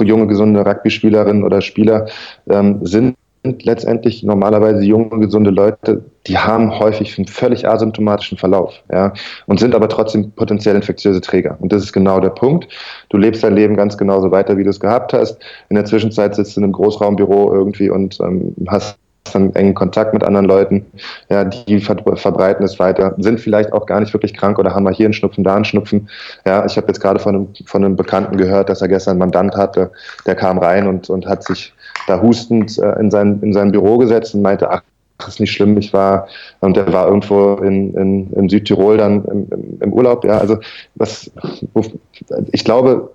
junge 0.00 0.26
gesunde 0.26 0.64
Rugby-Spielerinnen 0.66 1.44
oder 1.44 1.60
Spieler 1.60 2.06
ähm, 2.48 2.84
sind 2.84 3.16
letztendlich 3.62 4.22
normalerweise 4.24 4.82
junge, 4.82 5.20
gesunde 5.20 5.50
Leute, 5.50 6.04
die 6.26 6.36
haben 6.36 6.76
häufig 6.78 7.16
einen 7.16 7.28
völlig 7.28 7.68
asymptomatischen 7.68 8.38
Verlauf, 8.38 8.74
ja, 8.92 9.12
und 9.46 9.60
sind 9.60 9.74
aber 9.74 9.88
trotzdem 9.88 10.32
potenziell 10.32 10.74
infektiöse 10.74 11.20
Träger. 11.20 11.56
Und 11.60 11.72
das 11.72 11.84
ist 11.84 11.92
genau 11.92 12.18
der 12.18 12.30
Punkt. 12.30 12.68
Du 13.08 13.16
lebst 13.16 13.44
dein 13.44 13.54
Leben 13.54 13.76
ganz 13.76 13.96
genauso 13.96 14.30
weiter, 14.30 14.56
wie 14.56 14.64
du 14.64 14.70
es 14.70 14.80
gehabt 14.80 15.12
hast. 15.12 15.38
In 15.68 15.76
der 15.76 15.84
Zwischenzeit 15.84 16.34
sitzt 16.34 16.56
du 16.56 16.60
in 16.60 16.64
einem 16.64 16.72
Großraumbüro 16.72 17.52
irgendwie 17.52 17.90
und 17.90 18.18
ähm, 18.20 18.54
hast 18.68 18.98
dann 19.32 19.54
engen 19.54 19.74
Kontakt 19.74 20.12
mit 20.12 20.24
anderen 20.24 20.46
Leuten, 20.46 20.86
ja, 21.28 21.44
die 21.44 21.80
ver 21.80 21.96
verbreiten 22.16 22.64
es 22.64 22.78
weiter, 22.78 23.14
sind 23.18 23.40
vielleicht 23.40 23.72
auch 23.72 23.86
gar 23.86 24.00
nicht 24.00 24.12
wirklich 24.12 24.34
krank 24.34 24.58
oder 24.58 24.74
haben 24.74 24.84
mal 24.84 24.94
hier 24.94 25.06
einen 25.06 25.14
Schnupfen, 25.14 25.44
da 25.44 25.54
einen 25.54 25.64
Schnupfen. 25.64 26.08
Ja, 26.44 26.64
ich 26.64 26.76
habe 26.76 26.86
jetzt 26.88 27.00
gerade 27.00 27.20
von 27.20 27.34
einem, 27.34 27.48
von 27.66 27.84
einem 27.84 27.96
Bekannten 27.96 28.36
gehört, 28.36 28.68
dass 28.68 28.82
er 28.82 28.88
gestern 28.88 29.12
einen 29.12 29.20
Mandant 29.20 29.56
hatte, 29.56 29.90
der 30.26 30.34
kam 30.34 30.58
rein 30.58 30.86
und, 30.86 31.10
und 31.10 31.26
hat 31.26 31.44
sich 31.44 31.72
da 32.06 32.20
hustend 32.20 32.78
äh, 32.78 32.98
in, 33.00 33.10
sein, 33.10 33.40
in 33.42 33.52
sein 33.52 33.72
Büro 33.72 33.98
gesetzt 33.98 34.34
und 34.34 34.42
meinte, 34.42 34.70
ach, 34.70 34.82
das 35.18 35.28
ist 35.28 35.40
nicht 35.40 35.52
schlimm, 35.52 35.78
ich 35.78 35.92
war, 35.92 36.28
und 36.60 36.76
der 36.76 36.92
war 36.92 37.06
irgendwo 37.06 37.54
in, 37.56 37.94
in, 37.94 38.32
in 38.32 38.48
Südtirol 38.48 38.98
dann 38.98 39.24
im, 39.24 39.78
im, 39.80 39.92
Urlaub, 39.92 40.24
ja, 40.24 40.38
also 40.38 40.58
was, 40.94 41.30
ich 42.52 42.64
glaube, 42.64 43.10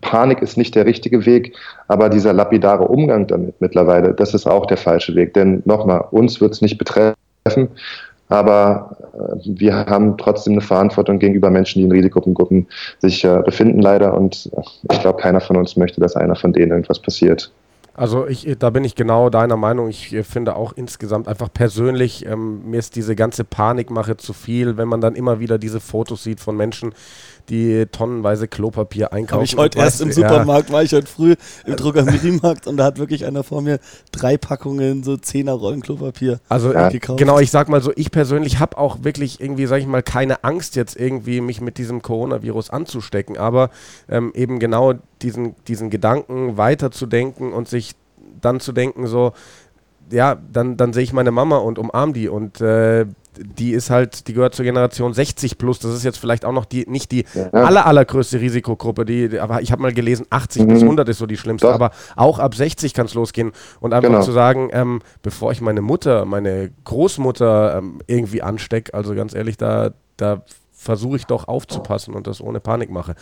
Panik 0.00 0.42
ist 0.42 0.56
nicht 0.56 0.74
der 0.74 0.86
richtige 0.86 1.26
Weg, 1.26 1.54
aber 1.88 2.08
dieser 2.08 2.32
lapidare 2.32 2.88
Umgang 2.88 3.26
damit 3.26 3.60
mittlerweile, 3.60 4.14
das 4.14 4.34
ist 4.34 4.46
auch 4.46 4.66
der 4.66 4.76
falsche 4.76 5.14
Weg, 5.14 5.34
denn 5.34 5.62
nochmal, 5.64 6.04
uns 6.10 6.40
wird 6.40 6.52
es 6.52 6.62
nicht 6.62 6.78
betreffen, 6.78 7.16
aber 8.28 8.96
äh, 9.14 9.36
wir 9.44 9.74
haben 9.74 10.16
trotzdem 10.16 10.54
eine 10.54 10.62
Verantwortung 10.62 11.18
gegenüber 11.18 11.50
Menschen, 11.50 11.80
die 11.80 11.84
in 11.84 11.92
Risikogruppen 11.92 12.66
sich 12.98 13.24
äh, 13.24 13.42
befinden 13.44 13.80
leider 13.80 14.14
und 14.14 14.50
ich 14.90 15.00
glaube, 15.00 15.20
keiner 15.20 15.40
von 15.40 15.56
uns 15.56 15.76
möchte, 15.76 16.00
dass 16.00 16.16
einer 16.16 16.36
von 16.36 16.52
denen 16.52 16.72
irgendwas 16.72 17.00
passiert. 17.00 17.52
Also 17.94 18.26
ich, 18.26 18.48
da 18.58 18.70
bin 18.70 18.84
ich 18.84 18.94
genau 18.94 19.28
deiner 19.28 19.58
Meinung. 19.58 19.88
Ich 19.88 20.14
äh, 20.14 20.22
finde 20.22 20.56
auch 20.56 20.72
insgesamt 20.72 21.28
einfach 21.28 21.52
persönlich, 21.52 22.24
ähm, 22.24 22.70
mir 22.70 22.78
ist 22.78 22.96
diese 22.96 23.14
ganze 23.14 23.44
Panikmache 23.44 24.16
zu 24.16 24.32
viel, 24.32 24.78
wenn 24.78 24.88
man 24.88 25.02
dann 25.02 25.14
immer 25.14 25.40
wieder 25.40 25.58
diese 25.58 25.80
Fotos 25.80 26.24
sieht 26.24 26.40
von 26.40 26.56
Menschen, 26.56 26.94
die 27.48 27.86
tonnenweise 27.90 28.48
Klopapier 28.48 29.12
einkaufen. 29.12 29.34
Habe 29.34 29.44
ich 29.44 29.56
heute 29.56 29.78
erst 29.78 30.00
im 30.00 30.12
Supermarkt, 30.12 30.68
ja. 30.68 30.74
war 30.74 30.82
ich 30.82 30.92
heute 30.92 31.06
früh 31.06 31.34
im 31.66 31.76
Drogeriemarkt 31.76 32.66
und 32.66 32.76
da 32.76 32.84
hat 32.84 32.98
wirklich 32.98 33.24
einer 33.24 33.42
vor 33.42 33.62
mir 33.62 33.78
drei 34.10 34.36
Packungen 34.36 35.02
so 35.02 35.16
zehner 35.16 35.52
Rollen 35.52 35.82
Klopapier 35.82 36.40
also, 36.48 36.72
ja. 36.72 36.88
gekauft. 36.88 37.18
Genau, 37.18 37.38
ich 37.38 37.50
sag 37.50 37.68
mal 37.68 37.80
so, 37.80 37.92
ich 37.96 38.10
persönlich 38.10 38.58
habe 38.58 38.78
auch 38.78 39.02
wirklich 39.02 39.40
irgendwie, 39.40 39.66
sag 39.66 39.78
ich 39.80 39.86
mal, 39.86 40.02
keine 40.02 40.44
Angst 40.44 40.76
jetzt 40.76 40.96
irgendwie 40.96 41.40
mich 41.40 41.60
mit 41.60 41.78
diesem 41.78 42.02
Coronavirus 42.02 42.70
anzustecken, 42.70 43.36
aber 43.36 43.70
ähm, 44.08 44.32
eben 44.34 44.58
genau 44.58 44.94
diesen, 45.22 45.54
diesen 45.66 45.90
Gedanken 45.90 46.56
weiterzudenken 46.56 47.52
und 47.52 47.68
sich 47.68 47.94
dann 48.40 48.60
zu 48.60 48.72
denken 48.72 49.06
so, 49.06 49.32
ja, 50.10 50.36
dann, 50.52 50.76
dann 50.76 50.92
sehe 50.92 51.02
ich 51.02 51.12
meine 51.12 51.30
Mama 51.30 51.58
und 51.58 51.78
umarm 51.78 52.12
die 52.12 52.28
und 52.28 52.60
äh, 52.60 53.06
die 53.38 53.72
ist 53.72 53.90
halt, 53.90 54.28
die 54.28 54.34
gehört 54.34 54.54
zur 54.54 54.64
Generation 54.64 55.14
60 55.14 55.58
plus. 55.58 55.78
Das 55.78 55.94
ist 55.94 56.04
jetzt 56.04 56.18
vielleicht 56.18 56.44
auch 56.44 56.52
noch 56.52 56.64
die, 56.64 56.84
nicht 56.88 57.10
die 57.12 57.24
ja. 57.34 57.50
aller, 57.50 57.86
allergrößte 57.86 58.40
Risikogruppe. 58.40 59.04
Die, 59.04 59.38
aber 59.38 59.62
ich 59.62 59.72
habe 59.72 59.82
mal 59.82 59.92
gelesen, 59.92 60.26
80 60.30 60.62
mhm. 60.62 60.68
bis 60.68 60.82
100 60.82 61.08
ist 61.08 61.18
so 61.18 61.26
die 61.26 61.36
schlimmste. 61.36 61.68
Doch. 61.68 61.74
Aber 61.74 61.90
auch 62.16 62.38
ab 62.38 62.54
60 62.54 62.94
kann 62.94 63.06
es 63.06 63.14
losgehen. 63.14 63.52
Und 63.80 63.94
einfach 63.94 64.10
genau. 64.10 64.22
zu 64.22 64.32
sagen, 64.32 64.70
ähm, 64.72 65.00
bevor 65.22 65.52
ich 65.52 65.60
meine 65.60 65.80
Mutter, 65.80 66.24
meine 66.24 66.70
Großmutter 66.84 67.78
ähm, 67.78 68.00
irgendwie 68.06 68.42
anstecke, 68.42 68.94
also 68.94 69.14
ganz 69.14 69.34
ehrlich, 69.34 69.56
da, 69.56 69.92
da 70.16 70.42
versuche 70.82 71.16
ich 71.16 71.26
doch 71.26 71.48
aufzupassen 71.48 72.14
und 72.14 72.26
das 72.26 72.40
ohne 72.40 72.60
Panik 72.60 72.90
mache. 72.90 73.14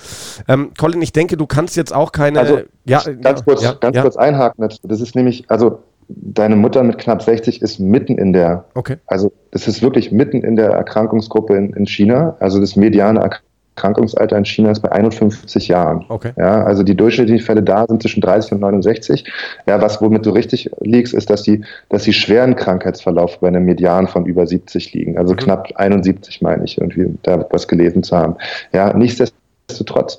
Ähm, 0.48 0.72
Colin, 0.78 1.02
ich 1.02 1.12
denke, 1.12 1.36
du 1.36 1.46
kannst 1.46 1.76
jetzt 1.76 1.94
auch 1.94 2.10
keine. 2.10 2.40
Also, 2.40 2.60
ja, 2.84 3.02
ganz 3.20 3.44
kurz, 3.44 3.62
ja, 3.62 3.74
ganz 3.74 3.96
ja. 3.96 4.02
kurz 4.02 4.16
einhaken. 4.16 4.68
Das 4.82 5.00
ist 5.00 5.14
nämlich, 5.14 5.44
also 5.50 5.80
deine 6.16 6.56
Mutter 6.56 6.82
mit 6.82 6.98
knapp 6.98 7.22
60 7.22 7.62
ist 7.62 7.78
mitten 7.78 8.18
in 8.18 8.32
der, 8.32 8.64
okay. 8.74 8.96
also 9.06 9.32
das 9.50 9.68
ist 9.68 9.82
wirklich 9.82 10.12
mitten 10.12 10.42
in 10.42 10.56
der 10.56 10.70
Erkrankungsgruppe 10.70 11.56
in, 11.56 11.72
in 11.74 11.86
China. 11.86 12.36
Also 12.40 12.60
das 12.60 12.76
mediane 12.76 13.20
Erkrankungsalter 13.76 14.36
in 14.36 14.44
China 14.44 14.70
ist 14.70 14.80
bei 14.80 14.92
51 14.92 15.68
Jahren. 15.68 16.04
Okay. 16.08 16.32
Ja, 16.36 16.64
also 16.64 16.82
die 16.82 16.96
durchschnittlichen 16.96 17.44
Fälle 17.44 17.62
da 17.62 17.86
sind 17.86 18.02
zwischen 18.02 18.20
30 18.20 18.52
und 18.52 18.60
69. 18.60 19.24
Ja, 19.66 19.80
was 19.80 20.00
womit 20.00 20.26
du 20.26 20.30
richtig 20.30 20.70
liegst, 20.80 21.14
ist, 21.14 21.30
dass 21.30 21.42
die, 21.42 21.64
dass 21.88 22.04
die 22.04 22.12
schweren 22.12 22.56
Krankheitsverlauf 22.56 23.40
bei 23.40 23.48
einem 23.48 23.64
Median 23.64 24.06
von 24.06 24.26
über 24.26 24.46
70 24.46 24.92
liegen. 24.92 25.18
Also 25.18 25.34
mhm. 25.34 25.38
knapp 25.38 25.68
71 25.76 26.42
meine 26.42 26.64
ich 26.64 26.78
irgendwie, 26.78 27.06
da 27.22 27.46
was 27.50 27.68
gelesen 27.68 28.02
zu 28.02 28.16
haben. 28.16 28.36
Ja, 28.72 28.92
nichtsdestotrotz, 28.92 30.18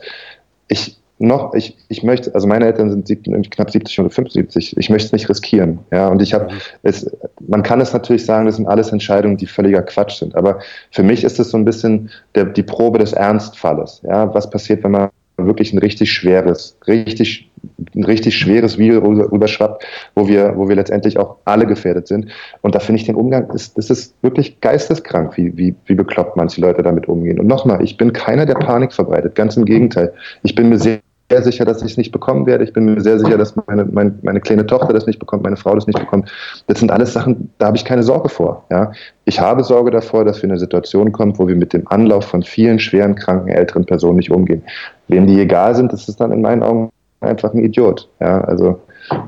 ich, 0.67 1.00
noch, 1.21 1.53
ich, 1.53 1.77
ich 1.89 2.03
möchte, 2.03 2.33
also 2.35 2.47
meine 2.47 2.65
Eltern 2.65 2.89
sind 2.89 3.07
sieb, 3.07 3.23
knapp 3.51 3.71
70 3.71 3.99
oder 3.99 4.09
75, 4.09 4.77
ich 4.77 4.89
möchte 4.89 5.07
es 5.07 5.11
nicht 5.11 5.29
riskieren. 5.29 5.79
Ja, 5.91 6.07
und 6.07 6.21
ich 6.21 6.33
habe 6.33 6.49
es, 6.83 7.09
man 7.47 7.63
kann 7.63 7.81
es 7.81 7.93
natürlich 7.93 8.25
sagen, 8.25 8.45
das 8.45 8.57
sind 8.57 8.67
alles 8.67 8.91
Entscheidungen, 8.91 9.37
die 9.37 9.47
völliger 9.47 9.81
Quatsch 9.81 10.19
sind. 10.19 10.35
Aber 10.35 10.59
für 10.91 11.03
mich 11.03 11.23
ist 11.23 11.39
es 11.39 11.51
so 11.51 11.57
ein 11.57 11.65
bisschen 11.65 12.09
der, 12.35 12.45
die 12.45 12.63
Probe 12.63 12.99
des 12.99 13.13
Ernstfalles. 13.13 14.01
Ja, 14.03 14.33
was 14.33 14.49
passiert, 14.49 14.83
wenn 14.83 14.91
man 14.91 15.09
wirklich 15.37 15.73
ein 15.73 15.79
richtig 15.79 16.11
schweres, 16.11 16.77
richtig, 16.87 17.49
ein 17.95 18.03
richtig 18.03 18.37
schweres 18.37 18.77
Virus 18.77 19.31
rüberschwappt, 19.31 19.85
wo 20.15 20.27
wir, 20.27 20.53
wo 20.55 20.67
wir 20.67 20.75
letztendlich 20.75 21.17
auch 21.17 21.37
alle 21.45 21.65
gefährdet 21.65 22.07
sind. 22.07 22.27
Und 22.61 22.75
da 22.75 22.79
finde 22.79 23.01
ich 23.01 23.07
den 23.07 23.15
Umgang, 23.15 23.49
ist, 23.51 23.77
das 23.77 23.89
ist 23.89 24.15
wirklich 24.21 24.59
geisteskrank, 24.61 25.37
wie, 25.37 25.55
wie, 25.57 25.75
wie 25.85 25.95
bekloppt 25.95 26.37
manche 26.37 26.61
Leute 26.61 26.81
damit 26.81 27.07
umgehen. 27.07 27.39
Und 27.39 27.47
nochmal, 27.47 27.83
ich 27.83 27.97
bin 27.97 28.13
keiner, 28.13 28.45
der 28.45 28.55
Panik 28.55 28.93
verbreitet. 28.93 29.35
Ganz 29.35 29.57
im 29.57 29.65
Gegenteil. 29.65 30.13
Ich 30.43 30.55
bin 30.55 30.69
mir 30.69 30.77
sehr 30.77 30.99
sehr 31.31 31.43
sicher, 31.43 31.63
dass 31.63 31.81
ich 31.81 31.91
es 31.91 31.97
nicht 31.97 32.11
bekommen 32.11 32.45
werde. 32.45 32.63
Ich 32.65 32.73
bin 32.73 32.85
mir 32.85 32.99
sehr 32.99 33.17
sicher, 33.17 33.37
dass 33.37 33.55
meine, 33.67 33.85
meine, 33.85 34.13
meine 34.21 34.41
kleine 34.41 34.65
Tochter 34.65 34.91
das 34.91 35.07
nicht 35.07 35.17
bekommt, 35.17 35.43
meine 35.43 35.55
Frau 35.55 35.73
das 35.73 35.87
nicht 35.87 35.99
bekommt. 35.99 36.29
Das 36.67 36.79
sind 36.79 36.91
alles 36.91 37.13
Sachen, 37.13 37.49
da 37.57 37.67
habe 37.67 37.77
ich 37.77 37.85
keine 37.85 38.03
Sorge 38.03 38.27
vor. 38.27 38.65
Ja. 38.69 38.91
Ich 39.23 39.39
habe 39.39 39.63
Sorge 39.63 39.91
davor, 39.91 40.25
dass 40.25 40.37
wir 40.37 40.45
in 40.45 40.51
eine 40.51 40.59
Situation 40.59 41.13
kommen, 41.13 41.37
wo 41.39 41.47
wir 41.47 41.55
mit 41.55 41.71
dem 41.71 41.87
Anlauf 41.87 42.25
von 42.25 42.43
vielen 42.43 42.79
schweren, 42.79 43.15
kranken, 43.15 43.47
älteren 43.47 43.85
Personen 43.85 44.17
nicht 44.17 44.29
umgehen. 44.29 44.61
Wem 45.07 45.25
die 45.25 45.39
egal 45.39 45.73
sind, 45.75 45.93
das 45.93 46.09
ist 46.09 46.19
dann 46.19 46.33
in 46.33 46.41
meinen 46.41 46.63
Augen 46.63 46.89
einfach 47.21 47.53
ein 47.53 47.63
Idiot. 47.63 48.09
Ja. 48.19 48.41
Also 48.41 48.81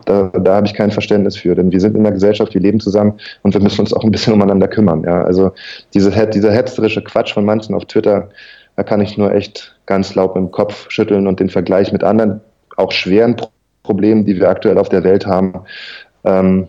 da, 0.05 0.27
da 0.27 0.55
habe 0.55 0.67
ich 0.67 0.74
kein 0.74 0.91
Verständnis 0.91 1.38
für, 1.38 1.55
denn 1.55 1.72
wir 1.72 1.79
sind 1.79 1.95
in 1.95 2.03
der 2.03 2.12
Gesellschaft, 2.12 2.53
wir 2.53 2.62
leben 2.62 2.81
zusammen 2.81 3.13
und 3.43 3.53
wir 3.53 3.62
müssen 3.62 3.81
uns 3.81 3.93
auch 3.93 4.03
ein 4.03 4.12
bisschen 4.12 4.33
umeinander 4.33 4.67
kümmern. 4.67 5.03
Ja. 5.05 5.24
Also 5.24 5.53
diese, 5.93 6.12
dieser 6.27 6.51
hetzerische 6.51 7.01
Quatsch 7.01 7.33
von 7.33 7.45
manchen 7.45 7.74
auf 7.75 7.86
Twitter, 7.86 8.29
da 8.75 8.83
kann 8.83 9.00
ich 9.00 9.17
nur 9.17 9.31
echt 9.33 9.73
ganz 9.85 10.15
laut 10.15 10.35
im 10.35 10.51
Kopf 10.51 10.89
schütteln 10.89 11.27
und 11.27 11.39
den 11.39 11.49
Vergleich 11.49 11.91
mit 11.91 12.03
anderen, 12.03 12.41
auch 12.77 12.91
schweren 12.91 13.35
Problemen, 13.83 14.25
die 14.25 14.39
wir 14.39 14.49
aktuell 14.49 14.77
auf 14.77 14.89
der 14.89 15.03
Welt 15.03 15.25
haben, 15.25 15.61
ähm, 16.23 16.67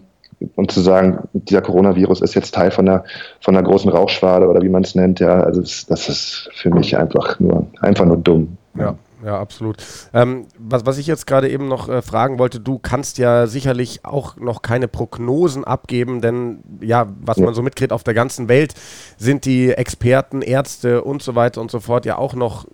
und 0.56 0.70
zu 0.70 0.80
sagen, 0.80 1.20
dieser 1.32 1.62
Coronavirus 1.62 2.20
ist 2.20 2.34
jetzt 2.34 2.54
Teil 2.54 2.70
von 2.70 2.88
einer, 2.88 3.04
von 3.40 3.56
einer 3.56 3.66
großen 3.66 3.90
Rauchschwade 3.90 4.48
oder 4.48 4.60
wie 4.60 4.68
man 4.68 4.82
es 4.82 4.94
nennt, 4.94 5.20
ja, 5.20 5.40
also 5.40 5.60
das, 5.60 5.86
das 5.86 6.08
ist 6.08 6.50
für 6.54 6.70
mich 6.70 6.98
einfach 6.98 7.38
nur, 7.40 7.66
einfach 7.80 8.04
nur 8.04 8.18
dumm. 8.18 8.58
Ja 8.76 8.96
ja, 9.24 9.40
absolut. 9.40 9.76
Ähm, 10.12 10.46
was, 10.58 10.84
was 10.84 10.98
ich 10.98 11.06
jetzt 11.06 11.26
gerade 11.26 11.48
eben 11.48 11.66
noch 11.66 11.88
äh, 11.88 12.02
fragen 12.02 12.38
wollte, 12.38 12.60
du 12.60 12.78
kannst 12.78 13.16
ja 13.16 13.46
sicherlich 13.46 14.04
auch 14.04 14.36
noch 14.36 14.60
keine 14.60 14.86
Prognosen 14.86 15.64
abgeben, 15.64 16.20
denn 16.20 16.62
ja, 16.80 17.06
was 17.22 17.38
ja. 17.38 17.46
man 17.46 17.54
so 17.54 17.62
mitkriegt 17.62 17.92
auf 17.92 18.04
der 18.04 18.12
ganzen 18.12 18.48
Welt, 18.48 18.74
sind 19.16 19.46
die 19.46 19.70
Experten, 19.70 20.42
Ärzte 20.42 21.02
und 21.02 21.22
so 21.22 21.34
weiter 21.34 21.62
und 21.62 21.70
so 21.70 21.80
fort 21.80 22.04
ja 22.04 22.18
auch 22.18 22.34
noch 22.34 22.66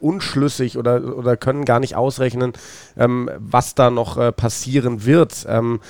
unschlüssig 0.00 0.78
oder, 0.78 1.16
oder 1.16 1.36
können 1.36 1.64
gar 1.64 1.80
nicht 1.80 1.96
ausrechnen, 1.96 2.52
ähm, 2.96 3.30
was 3.38 3.74
da 3.74 3.90
noch 3.90 4.16
äh, 4.16 4.32
passieren 4.32 5.04
wird. 5.04 5.46
Ähm, 5.48 5.80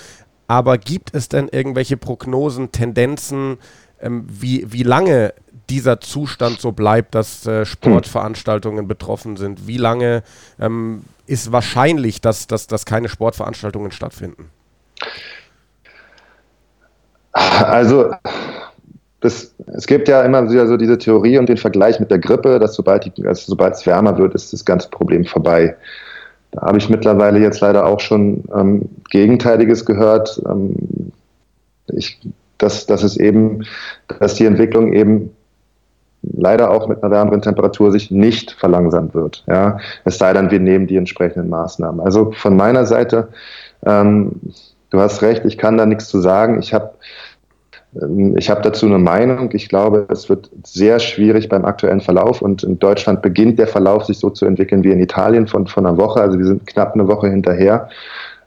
aber 0.46 0.78
gibt 0.78 1.14
es 1.14 1.28
denn 1.28 1.48
irgendwelche 1.48 1.96
Prognosen, 1.96 2.72
Tendenzen, 2.72 3.58
ähm, 4.00 4.26
wie, 4.28 4.72
wie 4.72 4.82
lange 4.82 5.32
dieser 5.68 6.00
Zustand 6.00 6.60
so 6.60 6.72
bleibt, 6.72 7.14
dass 7.14 7.46
äh, 7.46 7.64
Sportveranstaltungen 7.64 8.88
betroffen 8.88 9.36
sind? 9.36 9.66
Wie 9.66 9.76
lange 9.76 10.22
ähm, 10.58 11.04
ist 11.26 11.52
wahrscheinlich, 11.52 12.20
dass, 12.20 12.48
dass, 12.48 12.66
dass 12.66 12.84
keine 12.84 13.08
Sportveranstaltungen 13.08 13.92
stattfinden? 13.92 14.50
Also 17.32 18.10
das, 19.20 19.54
es 19.66 19.86
gibt 19.86 20.08
ja 20.08 20.22
immer 20.22 20.50
wieder 20.50 20.66
so 20.66 20.76
diese 20.76 20.98
Theorie 20.98 21.38
und 21.38 21.48
den 21.48 21.58
Vergleich 21.58 22.00
mit 22.00 22.10
der 22.10 22.18
Grippe, 22.18 22.58
dass 22.58 22.74
sobald, 22.74 23.04
die, 23.04 23.26
also 23.26 23.44
sobald 23.46 23.74
es 23.74 23.86
wärmer 23.86 24.16
wird, 24.16 24.34
ist 24.34 24.52
das 24.52 24.64
ganze 24.64 24.88
Problem 24.88 25.24
vorbei. 25.24 25.76
Da 26.52 26.62
habe 26.62 26.78
ich 26.78 26.88
mittlerweile 26.88 27.38
jetzt 27.38 27.60
leider 27.60 27.86
auch 27.86 28.00
schon 28.00 28.44
ähm, 28.54 28.88
Gegenteiliges 29.10 29.84
gehört. 29.84 30.42
Ähm, 30.48 31.12
ich, 31.92 32.18
dass, 32.58 32.86
dass 32.86 33.02
es 33.02 33.16
eben, 33.16 33.64
dass 34.20 34.34
die 34.34 34.46
Entwicklung 34.46 34.92
eben 34.92 35.30
leider 36.22 36.70
auch 36.70 36.88
mit 36.88 37.02
einer 37.02 37.12
wärmeren 37.12 37.42
Temperatur 37.42 37.92
sich 37.92 38.10
nicht 38.10 38.52
verlangsamt 38.52 39.14
wird. 39.14 39.44
Ja? 39.46 39.78
Es 40.04 40.18
sei 40.18 40.32
denn, 40.32 40.50
wir 40.50 40.60
nehmen 40.60 40.86
die 40.86 40.96
entsprechenden 40.96 41.48
Maßnahmen. 41.48 42.00
Also 42.00 42.32
von 42.32 42.56
meiner 42.56 42.86
Seite, 42.86 43.28
ähm, 43.84 44.32
du 44.90 45.00
hast 45.00 45.22
recht, 45.22 45.44
ich 45.44 45.58
kann 45.58 45.78
da 45.78 45.86
nichts 45.86 46.08
zu 46.08 46.20
sagen. 46.20 46.58
Ich 46.58 46.74
habe 46.74 46.92
ich 48.36 48.48
habe 48.50 48.62
dazu 48.62 48.86
eine 48.86 48.98
Meinung. 48.98 49.50
Ich 49.52 49.68
glaube, 49.68 50.06
es 50.10 50.28
wird 50.28 50.48
sehr 50.64 51.00
schwierig 51.00 51.48
beim 51.48 51.64
aktuellen 51.64 52.00
Verlauf 52.00 52.40
und 52.40 52.62
in 52.62 52.78
Deutschland 52.78 53.20
beginnt 53.20 53.58
der 53.58 53.66
Verlauf 53.66 54.04
sich 54.04 54.18
so 54.18 54.30
zu 54.30 54.46
entwickeln 54.46 54.84
wie 54.84 54.92
in 54.92 55.00
Italien 55.00 55.48
von, 55.48 55.66
von 55.66 55.86
einer 55.86 55.96
Woche. 55.96 56.20
Also 56.20 56.38
wir 56.38 56.46
sind 56.46 56.66
knapp 56.66 56.94
eine 56.94 57.08
Woche 57.08 57.28
hinterher. 57.28 57.88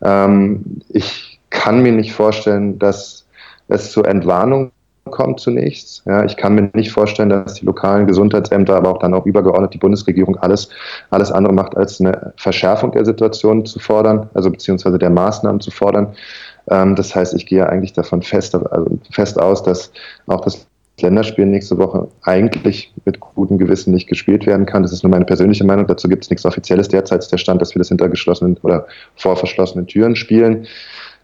Ähm, 0.01 0.81
ich 0.89 1.39
kann 1.49 1.83
mir 1.83 1.91
nicht 1.91 2.13
vorstellen, 2.13 2.79
dass 2.79 3.25
es 3.67 3.91
zur 3.91 4.07
Entwarnung 4.07 4.71
kommt 5.11 5.41
zunächst. 5.41 6.03
Ja, 6.05 6.23
ich 6.23 6.37
kann 6.37 6.55
mir 6.55 6.69
nicht 6.73 6.91
vorstellen, 6.91 7.29
dass 7.29 7.55
die 7.55 7.65
lokalen 7.65 8.07
Gesundheitsämter, 8.07 8.75
aber 8.75 8.89
auch 8.89 8.99
dann 8.99 9.13
auch 9.13 9.25
übergeordnet 9.25 9.73
die 9.73 9.77
Bundesregierung 9.77 10.37
alles, 10.37 10.69
alles 11.09 11.31
andere 11.31 11.53
macht, 11.53 11.75
als 11.75 11.99
eine 11.99 12.33
Verschärfung 12.37 12.91
der 12.91 13.03
Situation 13.03 13.65
zu 13.65 13.79
fordern, 13.79 14.29
also 14.33 14.49
beziehungsweise 14.49 14.97
der 14.97 15.09
Maßnahmen 15.09 15.59
zu 15.59 15.71
fordern. 15.71 16.15
Ähm, 16.69 16.95
das 16.95 17.15
heißt, 17.15 17.33
ich 17.33 17.45
gehe 17.45 17.67
eigentlich 17.67 17.93
davon 17.93 18.21
fest, 18.21 18.55
also 18.55 18.99
fest 19.11 19.39
aus, 19.39 19.63
dass 19.63 19.91
auch 20.27 20.41
das 20.41 20.65
Länderspiel 20.99 21.45
nächste 21.45 21.77
Woche 21.77 22.07
eigentlich 22.21 22.93
mit 23.05 23.19
gutem 23.19 23.57
Gewissen 23.57 23.93
nicht 23.93 24.07
gespielt 24.07 24.45
werden 24.45 24.65
kann. 24.65 24.83
Das 24.83 24.91
ist 24.91 25.03
nur 25.03 25.09
meine 25.09 25.25
persönliche 25.25 25.63
Meinung. 25.63 25.87
Dazu 25.87 26.07
gibt 26.07 26.23
es 26.23 26.29
nichts 26.29 26.45
Offizielles. 26.45 26.87
Derzeit 26.87 27.19
ist 27.19 27.31
der 27.31 27.39
Stand, 27.39 27.61
dass 27.61 27.73
wir 27.73 27.79
das 27.79 27.89
hinter 27.89 28.09
geschlossenen 28.09 28.57
oder 28.61 28.85
vor 29.15 29.35
verschlossenen 29.35 29.87
Türen 29.87 30.15
spielen. 30.15 30.67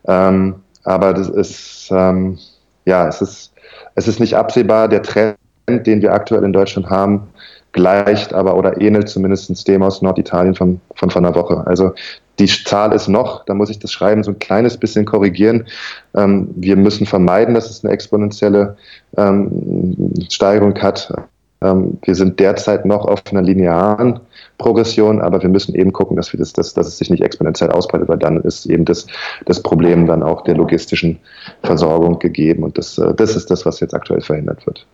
Ähm, 0.06 0.56
aber 0.84 1.14
das 1.14 1.30
ist, 1.30 1.90
ähm, 1.92 2.40
ja, 2.86 3.08
es 3.08 3.22
ist 3.22 3.54
es 4.00 4.08
ist 4.08 4.20
nicht 4.20 4.36
absehbar, 4.36 4.88
der 4.88 5.04
Trend, 5.04 5.38
den 5.68 6.02
wir 6.02 6.14
aktuell 6.14 6.44
in 6.44 6.54
Deutschland 6.54 6.90
haben, 6.90 7.28
gleicht 7.72 8.34
aber 8.34 8.56
oder 8.56 8.80
ähnelt 8.82 9.10
zumindest 9.10 9.68
dem 9.68 9.84
aus 9.84 10.02
Norditalien 10.02 10.56
von, 10.56 10.80
von 10.96 11.10
vor 11.10 11.22
einer 11.22 11.36
Woche. 11.36 11.64
Also 11.68 11.94
die 12.40 12.48
Zahl 12.48 12.94
ist 12.94 13.08
noch, 13.08 13.46
da 13.46 13.54
muss 13.54 13.70
ich 13.70 13.80
das 13.80 13.92
Schreiben 13.92 14.24
so 14.24 14.32
ein 14.32 14.40
kleines 14.40 14.78
bisschen 14.78 15.06
korrigieren. 15.06 15.68
Ähm, 16.16 16.50
wir 16.56 16.76
müssen 16.76 17.06
vermeiden, 17.06 17.54
dass 17.54 17.70
es 17.70 17.84
eine 17.84 17.94
exponentielle 17.94 18.78
ähm, 19.18 20.14
Steigerung 20.30 20.80
hat. 20.82 21.14
Ähm, 21.62 21.98
wir 22.04 22.16
sind 22.16 22.40
derzeit 22.40 22.86
noch 22.86 23.06
auf 23.06 23.22
einer 23.30 23.42
linearen 23.42 24.20
Progression, 24.58 25.22
aber 25.22 25.42
wir 25.42 25.50
müssen 25.50 25.76
eben 25.76 25.92
gucken, 25.92 26.16
dass, 26.16 26.32
wir 26.34 26.40
das, 26.40 26.54
dass, 26.54 26.74
dass 26.74 26.88
es 26.88 26.98
sich 26.98 27.10
nicht 27.10 27.24
exponentiell 27.24 27.72
ausbreitet, 27.72 28.08
weil 28.08 28.18
dann 28.18 28.38
ist 28.38 28.66
eben 28.66 28.86
das, 28.86 29.08
das 29.46 29.62
Problem 29.62 30.08
dann 30.08 30.24
auch 30.24 30.44
der 30.44 30.56
logistischen 30.56 31.20
Versorgung 31.64 32.20
gegeben 32.20 32.64
und 32.64 32.78
das, 32.78 32.98
äh, 32.98 33.14
das 33.14 33.36
ist 33.36 33.52
das, 33.52 33.66
was 33.66 33.80
jetzt 33.80 33.94
aktuell 33.94 34.22
verhindert 34.22 34.66
wird. 34.66 34.86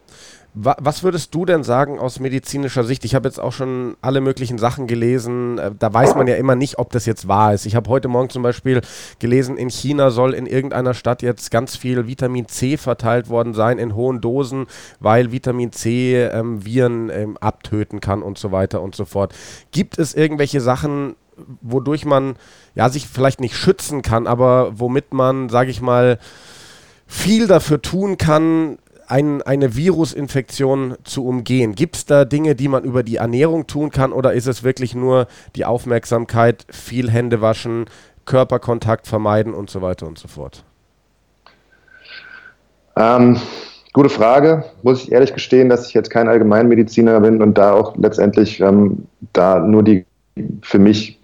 Was 0.58 1.04
würdest 1.04 1.36
du 1.36 1.44
denn 1.44 1.66
sagen 1.66 2.00
aus 2.00 2.22
medizinischer 2.22 2.86
Sicht? 2.86 3.04
Ich 3.04 3.14
habe 3.14 3.28
jetzt 3.28 3.42
auch 3.42 3.52
schon 3.52 3.98
alle 4.02 4.22
möglichen 4.22 4.58
Sachen 4.58 4.88
gelesen. 4.88 5.58
Äh, 5.58 5.72
da 5.78 5.94
weiß 5.94 6.16
man 6.16 6.28
ja 6.28 6.36
immer 6.36 6.56
nicht, 6.56 6.80
ob 6.80 6.92
das 6.92 7.06
jetzt 7.06 7.28
wahr 7.28 7.54
ist. 7.54 7.66
Ich 7.66 7.76
habe 7.76 7.90
heute 7.90 8.08
Morgen 8.08 8.30
zum 8.30 8.42
Beispiel 8.42 8.80
gelesen, 9.20 9.58
in 9.58 9.70
China 9.70 10.12
soll 10.12 10.34
in 10.34 10.46
irgendeiner 10.46 10.94
Stadt 10.94 11.22
jetzt 11.22 11.52
ganz 11.52 11.76
viel 11.76 12.08
Vitamin 12.08 12.48
C 12.48 12.78
verteilt 12.78 13.28
worden 13.28 13.54
sein 13.54 13.78
in 13.78 13.96
hohen 13.96 14.22
Dosen, 14.22 14.68
weil 15.02 15.34
Vitamin 15.34 15.74
C 15.74 16.24
ähm, 16.24 16.64
Viren 16.64 17.10
ähm, 17.10 17.38
abtöten 17.42 18.00
kann 18.00 18.24
und 18.24 18.38
so 18.38 18.54
weiter 18.54 18.82
und 18.82 18.96
so 18.96 19.04
fort. 19.04 19.36
Gibt 19.72 20.00
es 20.00 20.14
irgendwelche 20.14 20.62
Sachen, 20.62 21.18
wodurch 21.60 22.06
man 22.06 22.38
ja 22.76 22.88
sich 22.88 23.10
vielleicht 23.10 23.42
nicht 23.42 23.58
schützen 23.58 24.02
kann, 24.02 24.26
aber 24.26 24.80
womit 24.80 25.14
man, 25.14 25.50
sage 25.50 25.70
ich 25.70 25.82
mal, 25.82 26.18
viel 27.08 27.48
dafür 27.48 27.82
tun 27.82 28.18
kann, 28.18 28.78
ein, 29.08 29.42
eine 29.42 29.76
Virusinfektion 29.76 30.96
zu 31.04 31.26
umgehen? 31.26 31.76
Gibt 31.76 31.96
es 31.96 32.06
da 32.06 32.26
Dinge, 32.26 32.56
die 32.56 32.68
man 32.68 32.84
über 32.84 33.04
die 33.04 33.18
Ernährung 33.18 33.68
tun 33.68 33.92
kann 33.92 34.12
oder 34.12 34.34
ist 34.34 34.48
es 34.48 34.64
wirklich 34.64 34.96
nur 34.96 35.28
die 35.56 35.66
Aufmerksamkeit, 35.66 36.66
viel 36.70 37.10
Hände 37.10 37.42
waschen, 37.42 37.86
Körperkontakt 38.26 39.08
vermeiden 39.08 39.54
und 39.54 39.70
so 39.70 39.82
weiter 39.82 40.08
und 40.08 40.18
so 40.18 40.28
fort? 40.28 40.64
Ähm, 42.96 43.40
gute 43.94 44.10
Frage. 44.10 44.64
Muss 44.84 45.04
ich 45.04 45.12
ehrlich 45.12 45.34
gestehen, 45.34 45.70
dass 45.70 45.88
ich 45.88 45.94
jetzt 45.94 46.10
kein 46.10 46.28
Allgemeinmediziner 46.28 47.20
bin 47.20 47.42
und 47.42 47.58
da 47.58 47.74
auch 47.74 47.96
letztendlich 47.98 48.60
ähm, 48.60 49.06
da 49.34 49.60
nur 49.60 49.84
die 49.84 50.06
für 50.62 50.80
mich 50.80 51.20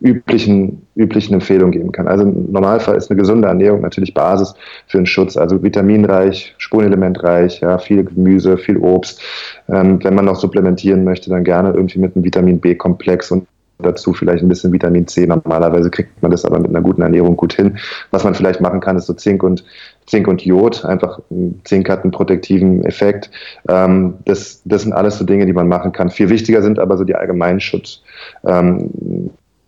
üblichen, 0.00 0.83
üblichen 0.96 1.34
Empfehlungen 1.34 1.72
geben 1.72 1.92
kann. 1.92 2.06
Also 2.06 2.24
im 2.24 2.52
Normalfall 2.52 2.96
ist 2.96 3.10
eine 3.10 3.18
gesunde 3.18 3.48
Ernährung 3.48 3.80
natürlich 3.80 4.14
Basis 4.14 4.54
für 4.86 4.98
einen 4.98 5.06
Schutz, 5.06 5.36
also 5.36 5.62
vitaminreich, 5.62 6.54
spurenelementreich, 6.58 7.60
ja, 7.60 7.78
viel 7.78 8.04
Gemüse, 8.04 8.56
viel 8.56 8.78
Obst. 8.78 9.20
Ähm, 9.68 10.02
wenn 10.02 10.14
man 10.14 10.24
noch 10.24 10.36
supplementieren 10.36 11.04
möchte, 11.04 11.30
dann 11.30 11.44
gerne 11.44 11.72
irgendwie 11.72 11.98
mit 11.98 12.14
einem 12.14 12.24
Vitamin 12.24 12.60
B-Komplex 12.60 13.30
und 13.30 13.46
dazu 13.78 14.12
vielleicht 14.12 14.42
ein 14.42 14.48
bisschen 14.48 14.72
Vitamin 14.72 15.06
C. 15.06 15.26
Normalerweise 15.26 15.90
kriegt 15.90 16.22
man 16.22 16.30
das 16.30 16.44
aber 16.44 16.58
mit 16.58 16.68
einer 16.68 16.80
guten 16.80 17.02
Ernährung 17.02 17.36
gut 17.36 17.54
hin. 17.54 17.78
Was 18.10 18.24
man 18.24 18.34
vielleicht 18.34 18.60
machen 18.60 18.80
kann, 18.80 18.96
ist 18.96 19.06
so 19.06 19.14
Zink 19.14 19.42
und 19.42 19.64
Zink 20.06 20.28
und 20.28 20.42
Jod. 20.42 20.84
Einfach 20.84 21.20
Zink 21.64 21.88
hat 21.88 22.02
einen 22.02 22.12
protektiven 22.12 22.84
Effekt. 22.84 23.30
Ähm, 23.68 24.14
das, 24.26 24.62
das 24.64 24.82
sind 24.82 24.92
alles 24.92 25.18
so 25.18 25.24
Dinge, 25.24 25.46
die 25.46 25.52
man 25.52 25.68
machen 25.68 25.92
kann. 25.92 26.10
Viel 26.10 26.28
wichtiger 26.28 26.62
sind 26.62 26.78
aber 26.78 26.96
so 26.96 27.04
die 27.04 27.16
allgemeinen 27.16 27.60
Schutz. 27.60 28.02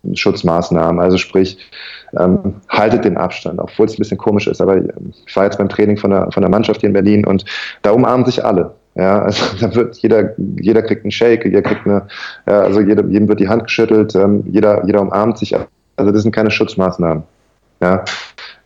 Ähm, 0.03 0.15
Schutzmaßnahmen. 0.15 0.99
Also 0.99 1.17
sprich, 1.17 1.57
ähm, 2.17 2.55
haltet 2.69 3.05
den 3.05 3.17
Abstand, 3.17 3.59
obwohl 3.59 3.85
es 3.85 3.93
ein 3.93 3.97
bisschen 3.99 4.17
komisch 4.17 4.47
ist. 4.47 4.61
Aber 4.61 4.77
ich 4.77 5.35
war 5.35 5.45
jetzt 5.45 5.57
beim 5.57 5.69
Training 5.69 5.97
von 5.97 6.11
der, 6.11 6.31
von 6.31 6.41
der 6.41 6.49
Mannschaft 6.49 6.81
hier 6.81 6.87
in 6.87 6.93
Berlin 6.93 7.25
und 7.25 7.45
da 7.81 7.91
umarmen 7.91 8.25
sich 8.25 8.43
alle. 8.43 8.73
Ja, 8.95 9.21
also 9.21 9.43
da 9.61 9.75
wird 9.75 9.97
jeder, 9.97 10.33
jeder 10.59 10.81
kriegt 10.81 11.03
einen 11.03 11.11
Shake, 11.11 11.45
jeder 11.45 11.61
kriegt 11.61 11.85
eine, 11.85 12.07
ja, 12.47 12.61
also 12.61 12.81
jeder, 12.81 13.05
jedem 13.05 13.27
wird 13.27 13.39
die 13.39 13.49
Hand 13.49 13.65
geschüttelt, 13.65 14.15
ähm, 14.15 14.43
jeder, 14.47 14.85
jeder 14.85 15.01
umarmt 15.01 15.37
sich. 15.37 15.55
Also 15.95 16.11
das 16.11 16.23
sind 16.23 16.31
keine 16.31 16.51
Schutzmaßnahmen. 16.51 17.23
Ja. 17.81 18.03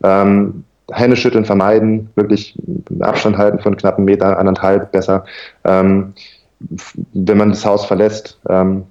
Ähm, 0.03 0.63
Hände 0.91 1.15
schütteln 1.15 1.45
vermeiden, 1.45 2.09
wirklich 2.15 2.57
Abstand 2.99 3.37
halten 3.37 3.59
von 3.59 3.77
knappen 3.77 4.03
Meter, 4.03 4.37
anderthalb 4.37 4.91
besser. 4.91 5.23
Ähm, 5.63 6.13
wenn 7.13 7.37
man 7.37 7.49
das 7.49 7.65
Haus 7.65 7.85
verlässt 7.85 8.39
ähm, 8.49 8.83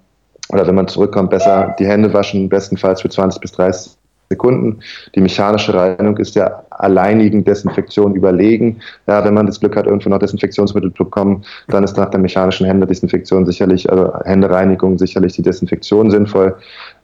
oder 0.52 0.66
wenn 0.66 0.74
man 0.74 0.88
zurückkommt, 0.88 1.30
besser 1.30 1.74
die 1.78 1.86
Hände 1.86 2.12
waschen, 2.12 2.48
bestenfalls 2.48 3.02
für 3.02 3.08
20 3.08 3.40
bis 3.40 3.52
30 3.52 3.92
Sekunden. 4.30 4.80
Die 5.16 5.20
mechanische 5.20 5.74
Reinigung 5.74 6.16
ist 6.18 6.36
der 6.36 6.64
alleinigen 6.70 7.42
Desinfektion 7.44 8.14
überlegen. 8.14 8.80
Ja, 9.08 9.24
wenn 9.24 9.34
man 9.34 9.46
das 9.46 9.58
Glück 9.58 9.74
hat, 9.76 9.86
irgendwo 9.86 10.08
noch 10.08 10.20
Desinfektionsmittel 10.20 10.94
zu 10.94 11.04
bekommen, 11.04 11.44
dann 11.68 11.82
ist 11.82 11.96
nach 11.96 12.10
der 12.10 12.20
mechanischen 12.20 12.64
Händedesinfektion 12.66 13.44
sicherlich, 13.44 13.90
also 13.90 14.12
Händereinigung 14.24 14.98
sicherlich 14.98 15.32
die 15.32 15.42
Desinfektion 15.42 16.10
sinnvoll. 16.10 16.56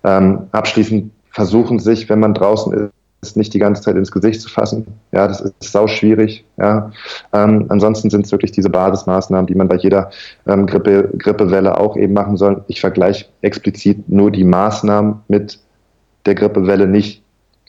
Ähm, 0.05 0.47
abschließend 0.53 1.11
versuchen 1.31 1.81
sich, 1.81 2.09
wenn 2.09 2.21
man 2.21 2.33
draußen 2.33 2.91
ist, 3.27 3.37
nicht 3.37 3.53
die 3.55 3.59
ganze 3.59 3.83
Zeit 3.83 3.97
ins 3.97 4.13
Gesicht 4.13 4.41
zu 4.41 4.49
fassen. 4.49 4.87
Ja, 5.13 5.27
das 5.27 5.41
ist 5.41 5.55
sau 5.61 5.87
schwierig. 5.87 6.45
Ja. 6.57 6.91
Ähm, 7.33 7.67
ansonsten 7.69 8.11
sind 8.11 8.27
es 8.27 8.33
wirklich 8.33 8.53
diese 8.53 8.71
Basismaßnahmen, 8.71 9.47
die 9.47 9.55
man 9.55 9.69
bei 9.69 9.77
jeder 9.77 10.11
ähm, 10.47 10.67
Grippe, 10.67 11.11
Grippewelle 11.19 11.79
auch 11.79 11.97
eben 11.97 12.13
machen 12.13 12.37
soll. 12.37 12.65
Ich 12.69 12.81
vergleiche 12.81 13.27
explizit 13.43 14.09
nur 14.09 14.31
die 14.31 14.45
Maßnahmen 14.45 15.21
mit 15.29 15.59
der 16.25 16.35
Grippewelle, 16.35 16.87
nicht 16.87 17.23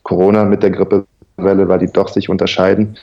Corona 0.03 0.45
mit 0.45 0.63
der 0.63 0.71
Grippewelle, 0.71 1.67
weil 1.67 1.79
die 1.79 1.91
doch 1.91 2.07
sich 2.09 2.29
unterscheiden. 2.29 2.97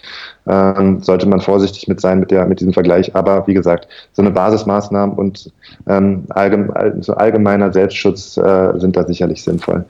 Ähm, 0.46 1.02
sollte 1.02 1.28
man 1.28 1.40
vorsichtig 1.40 1.88
mit 1.88 2.00
sein 2.00 2.20
mit, 2.20 2.30
der, 2.30 2.46
mit 2.46 2.60
diesem 2.60 2.72
Vergleich. 2.72 3.14
Aber 3.14 3.46
wie 3.46 3.54
gesagt, 3.54 3.88
so 4.12 4.22
eine 4.22 4.30
Basismaßnahmen 4.30 5.16
und 5.16 5.52
ähm, 5.86 6.24
allgemein, 6.30 7.02
so 7.02 7.14
allgemeiner 7.14 7.72
Selbstschutz 7.72 8.36
äh, 8.36 8.78
sind 8.78 8.96
da 8.96 9.04
sicherlich 9.04 9.42
sinnvoll. 9.42 9.84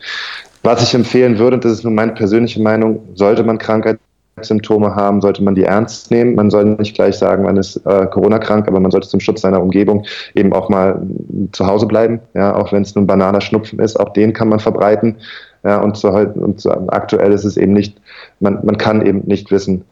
Was 0.65 0.83
ich 0.83 0.95
empfehlen 0.95 1.39
würde, 1.39 1.59
das 1.59 1.73
ist 1.73 1.85
nur 1.85 1.93
meine 1.93 2.13
persönliche 2.13 2.61
Meinung, 2.63 3.03
sollte 3.17 3.45
man 3.45 3.59
Krankheitssymptome 3.59 4.95
haben, 4.95 5.21
sollte 5.21 5.45
man 5.45 5.55
die 5.55 5.65
ernst 5.65 6.11
nehmen. 6.11 6.37
Man 6.37 6.49
soll 6.49 6.65
nicht 6.65 6.95
gleich 6.95 7.19
sagen, 7.19 7.43
man 7.43 7.59
ist 7.59 7.77
äh, 7.85 8.07
Corona-krank, 8.07 8.67
aber 8.67 8.81
man 8.81 8.91
sollte 8.91 9.07
zum 9.07 9.21
Schutz 9.21 9.43
seiner 9.43 9.61
Umgebung 9.61 10.07
eben 10.35 10.55
auch 10.55 10.71
mal 10.71 11.07
zu 11.53 11.67
Hause 11.67 11.85
bleiben. 11.85 12.21
Ja, 12.33 12.57
auch 12.57 12.73
wenn 12.73 12.81
es 12.81 12.95
nun 12.95 13.07
banaler 13.07 13.43
Schnupfen 13.43 13.79
ist, 13.79 14.01
auch 14.01 14.15
den 14.15 14.33
kann 14.33 14.49
man 14.49 14.59
verbreiten. 14.59 15.17
Ja, 15.65 15.83
und, 15.83 15.99
zu, 15.99 16.09
und 16.09 16.59
zu, 16.59 16.71
aktuell 16.89 17.33
ist 17.33 17.45
es 17.45 17.59
eben 17.59 17.75
nicht, 17.75 18.01
man, 18.41 18.65
man 18.65 18.79
kann 18.79 19.05
eben 19.05 19.21
nicht 19.27 19.51
wissen, 19.51 19.85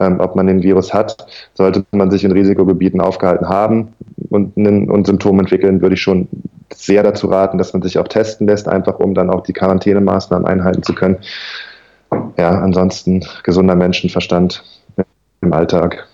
ähm, 0.00 0.18
ob 0.18 0.34
man 0.34 0.48
den 0.48 0.64
Virus 0.64 0.92
hat. 0.92 1.28
Sollte 1.54 1.84
man 1.92 2.10
sich 2.10 2.24
in 2.24 2.32
Risikogebieten 2.32 3.00
aufgehalten 3.00 3.48
haben 3.48 3.94
und, 4.30 4.56
und 4.56 5.06
Symptome 5.06 5.42
entwickeln, 5.42 5.80
würde 5.80 5.94
ich 5.94 6.02
schon 6.02 6.26
sehr 6.74 7.02
dazu 7.02 7.28
raten, 7.28 7.58
dass 7.58 7.72
man 7.72 7.82
sich 7.82 7.98
auch 7.98 8.08
testen 8.08 8.46
lässt, 8.46 8.68
einfach 8.68 8.98
um 8.98 9.14
dann 9.14 9.30
auch 9.30 9.42
die 9.42 9.52
Quarantänemaßnahmen 9.52 10.46
einhalten 10.46 10.82
zu 10.82 10.94
können. 10.94 11.18
Ja, 12.36 12.50
ansonsten 12.50 13.24
gesunder 13.42 13.74
Menschenverstand 13.74 14.62
im 15.40 15.52
Alltag. 15.52 16.06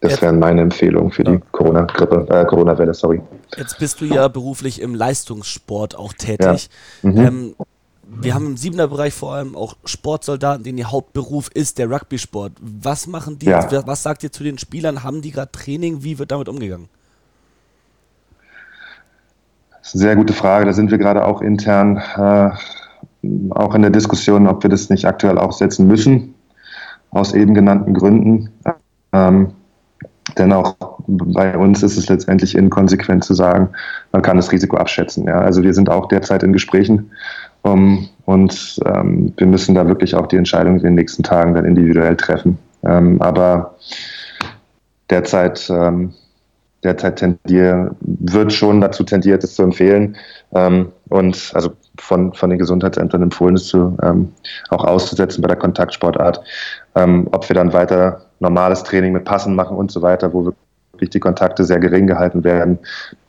Das 0.00 0.22
wären 0.22 0.38
meine 0.38 0.62
Empfehlungen 0.62 1.10
für 1.10 1.24
die 1.24 1.40
Corona-Grippe, 1.52 2.26
äh, 2.30 2.46
Corona-Welle, 2.46 2.94
sorry. 2.94 3.20
Jetzt 3.56 3.78
bist 3.78 4.00
du 4.00 4.06
ja 4.06 4.28
beruflich 4.28 4.80
im 4.80 4.94
Leistungssport 4.94 5.94
auch 5.94 6.14
tätig. 6.14 6.70
Ja. 7.02 7.10
Mhm. 7.10 7.18
Ähm, 7.18 7.54
wir 8.12 8.34
haben 8.34 8.46
im 8.46 8.56
siebener 8.56 8.88
Bereich 8.88 9.14
vor 9.14 9.34
allem 9.34 9.54
auch 9.54 9.76
Sportsoldaten, 9.84 10.64
denen 10.64 10.78
ihr 10.78 10.90
Hauptberuf 10.90 11.48
ist 11.52 11.78
der 11.78 11.90
Rugby-Sport. 11.90 12.52
Was 12.60 13.06
machen 13.06 13.38
die? 13.38 13.46
Ja. 13.46 13.86
Was 13.86 14.02
sagt 14.02 14.24
ihr 14.24 14.32
zu 14.32 14.42
den 14.42 14.58
Spielern? 14.58 15.04
Haben 15.04 15.22
die 15.22 15.30
gerade 15.30 15.52
Training? 15.52 16.02
Wie 16.02 16.18
wird 16.18 16.32
damit 16.32 16.48
umgegangen? 16.48 16.88
Sehr 19.92 20.16
gute 20.16 20.32
Frage. 20.32 20.66
Da 20.66 20.72
sind 20.72 20.90
wir 20.90 20.98
gerade 20.98 21.24
auch 21.24 21.42
intern 21.42 22.02
äh, 22.16 22.50
auch 23.50 23.74
in 23.74 23.82
der 23.82 23.90
Diskussion, 23.90 24.46
ob 24.46 24.62
wir 24.62 24.70
das 24.70 24.90
nicht 24.90 25.04
aktuell 25.04 25.38
aufsetzen 25.38 25.86
müssen, 25.86 26.34
aus 27.10 27.34
eben 27.34 27.54
genannten 27.54 27.94
Gründen. 27.94 28.50
Ähm, 29.12 29.52
denn 30.38 30.52
auch 30.52 30.76
bei 31.06 31.56
uns 31.56 31.82
ist 31.82 31.96
es 31.96 32.08
letztendlich 32.08 32.54
inkonsequent 32.54 33.24
zu 33.24 33.34
sagen, 33.34 33.70
man 34.12 34.22
kann 34.22 34.36
das 34.36 34.52
Risiko 34.52 34.76
abschätzen. 34.76 35.26
Ja. 35.26 35.40
Also 35.40 35.62
wir 35.62 35.74
sind 35.74 35.90
auch 35.90 36.06
derzeit 36.08 36.42
in 36.42 36.52
Gesprächen 36.52 37.10
um, 37.62 38.08
und 38.24 38.80
ähm, 38.86 39.32
wir 39.36 39.46
müssen 39.46 39.74
da 39.74 39.86
wirklich 39.86 40.14
auch 40.14 40.28
die 40.28 40.36
Entscheidung 40.36 40.76
in 40.76 40.82
den 40.82 40.94
nächsten 40.94 41.22
Tagen 41.22 41.54
dann 41.54 41.64
individuell 41.64 42.16
treffen. 42.16 42.58
Ähm, 42.84 43.20
aber 43.20 43.74
derzeit, 45.10 45.68
ähm, 45.68 46.14
derzeit 46.82 47.16
tendier, 47.16 47.94
wird 48.00 48.52
schon 48.52 48.80
dazu 48.80 49.04
tendiert, 49.04 49.44
es 49.44 49.54
zu 49.54 49.62
empfehlen. 49.62 50.16
Ähm, 50.54 50.92
und 51.08 51.52
also 51.54 51.72
von, 51.98 52.32
von 52.32 52.50
den 52.50 52.58
Gesundheitsämtern 52.58 53.22
empfohlen, 53.22 53.56
es 53.56 53.66
zu, 53.66 53.96
ähm, 54.02 54.32
auch 54.70 54.84
auszusetzen 54.84 55.42
bei 55.42 55.48
der 55.48 55.56
Kontaktsportart. 55.56 56.40
Ähm, 56.94 57.28
ob 57.32 57.48
wir 57.48 57.54
dann 57.54 57.72
weiter 57.72 58.22
normales 58.40 58.82
Training 58.82 59.12
mit 59.12 59.24
Passen 59.24 59.54
machen 59.54 59.76
und 59.76 59.90
so 59.90 60.02
weiter, 60.02 60.32
wo 60.32 60.52
wirklich 60.92 61.10
die 61.10 61.20
Kontakte 61.20 61.64
sehr 61.64 61.78
gering 61.78 62.06
gehalten 62.06 62.44
werden, 62.44 62.78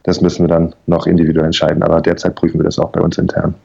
das 0.04 0.22
müssen 0.22 0.44
wir 0.44 0.50
dann 0.50 0.74
noch 0.88 1.06
individuell 1.06 1.46
entscheiden. 1.46 1.84
Aber 1.84 2.02
derzeit 2.02 2.36
prüfen 2.36 2.60
wir 2.60 2.66
das 2.66 2.80
auch 2.80 2.92
bei 2.92 3.02
uns 3.02 3.18
intern. 3.18 3.56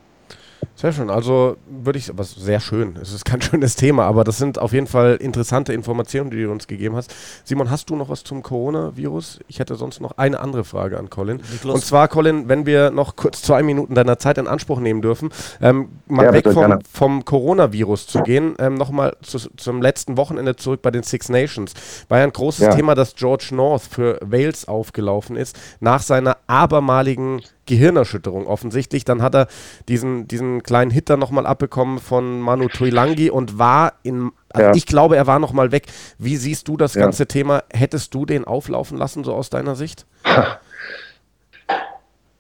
Sehr 0.74 0.92
schön. 0.92 1.08
Also 1.08 1.56
würde 1.66 1.98
ich, 1.98 2.10
was 2.16 2.32
sehr 2.32 2.60
schön. 2.60 2.96
Es 3.00 3.10
ist 3.12 3.24
kein 3.24 3.40
schönes 3.42 3.76
Thema, 3.76 4.04
aber 4.04 4.24
das 4.24 4.36
sind 4.36 4.58
auf 4.58 4.74
jeden 4.74 4.86
Fall 4.86 5.16
interessante 5.16 5.72
Informationen, 5.72 6.30
die 6.30 6.42
du 6.42 6.50
uns 6.50 6.66
gegeben 6.66 6.96
hast. 6.96 7.14
Simon, 7.44 7.70
hast 7.70 7.88
du 7.88 7.96
noch 7.96 8.10
was 8.10 8.24
zum 8.24 8.42
Coronavirus? 8.42 9.40
Ich 9.48 9.58
hätte 9.58 9.74
sonst 9.76 10.00
noch 10.00 10.18
eine 10.18 10.38
andere 10.38 10.64
Frage 10.64 10.98
an 10.98 11.08
Colin. 11.08 11.40
Und 11.64 11.82
zwar, 11.82 12.08
Colin, 12.08 12.48
wenn 12.50 12.66
wir 12.66 12.90
noch 12.90 13.16
kurz 13.16 13.40
zwei 13.40 13.62
Minuten 13.62 13.94
deiner 13.94 14.18
Zeit 14.18 14.36
in 14.36 14.46
Anspruch 14.46 14.78
nehmen 14.78 15.00
dürfen, 15.00 15.30
ähm, 15.62 15.88
mal 16.06 16.26
ja, 16.26 16.32
weg 16.34 16.44
vom, 16.52 16.78
vom, 16.92 17.24
Coronavirus 17.24 18.06
zu 18.06 18.22
gehen, 18.22 18.54
ähm, 18.58 18.74
nochmal 18.74 19.16
zu, 19.22 19.38
zum 19.56 19.80
letzten 19.80 20.18
Wochenende 20.18 20.56
zurück 20.56 20.82
bei 20.82 20.90
den 20.90 21.02
Six 21.02 21.30
Nations. 21.30 21.72
War 22.08 22.18
ja 22.18 22.24
ein 22.24 22.32
großes 22.32 22.66
ja. 22.66 22.74
Thema, 22.74 22.94
dass 22.94 23.14
George 23.14 23.48
North 23.52 23.82
für 23.82 24.18
Wales 24.22 24.68
aufgelaufen 24.68 25.36
ist, 25.36 25.58
nach 25.80 26.02
seiner 26.02 26.36
abermaligen 26.46 27.40
Gehirnerschütterung 27.66 28.46
offensichtlich. 28.46 29.04
Dann 29.04 29.22
hat 29.22 29.34
er 29.34 29.48
diesen, 29.88 30.26
diesen 30.28 30.62
kleinen 30.62 30.90
Hitter 30.90 31.16
nochmal 31.16 31.46
abbekommen 31.46 31.98
von 31.98 32.40
Manu 32.40 32.68
Tuilangi 32.68 33.30
und 33.30 33.58
war 33.58 33.94
in, 34.02 34.30
also 34.52 34.68
ja. 34.68 34.74
ich 34.74 34.86
glaube, 34.86 35.16
er 35.16 35.26
war 35.26 35.38
nochmal 35.38 35.72
weg. 35.72 35.86
Wie 36.18 36.36
siehst 36.36 36.68
du 36.68 36.76
das 36.76 36.94
ja. 36.94 37.02
ganze 37.02 37.26
Thema? 37.26 37.62
Hättest 37.72 38.14
du 38.14 38.24
den 38.26 38.44
auflaufen 38.44 38.96
lassen, 38.96 39.24
so 39.24 39.34
aus 39.34 39.50
deiner 39.50 39.76
Sicht? 39.76 40.06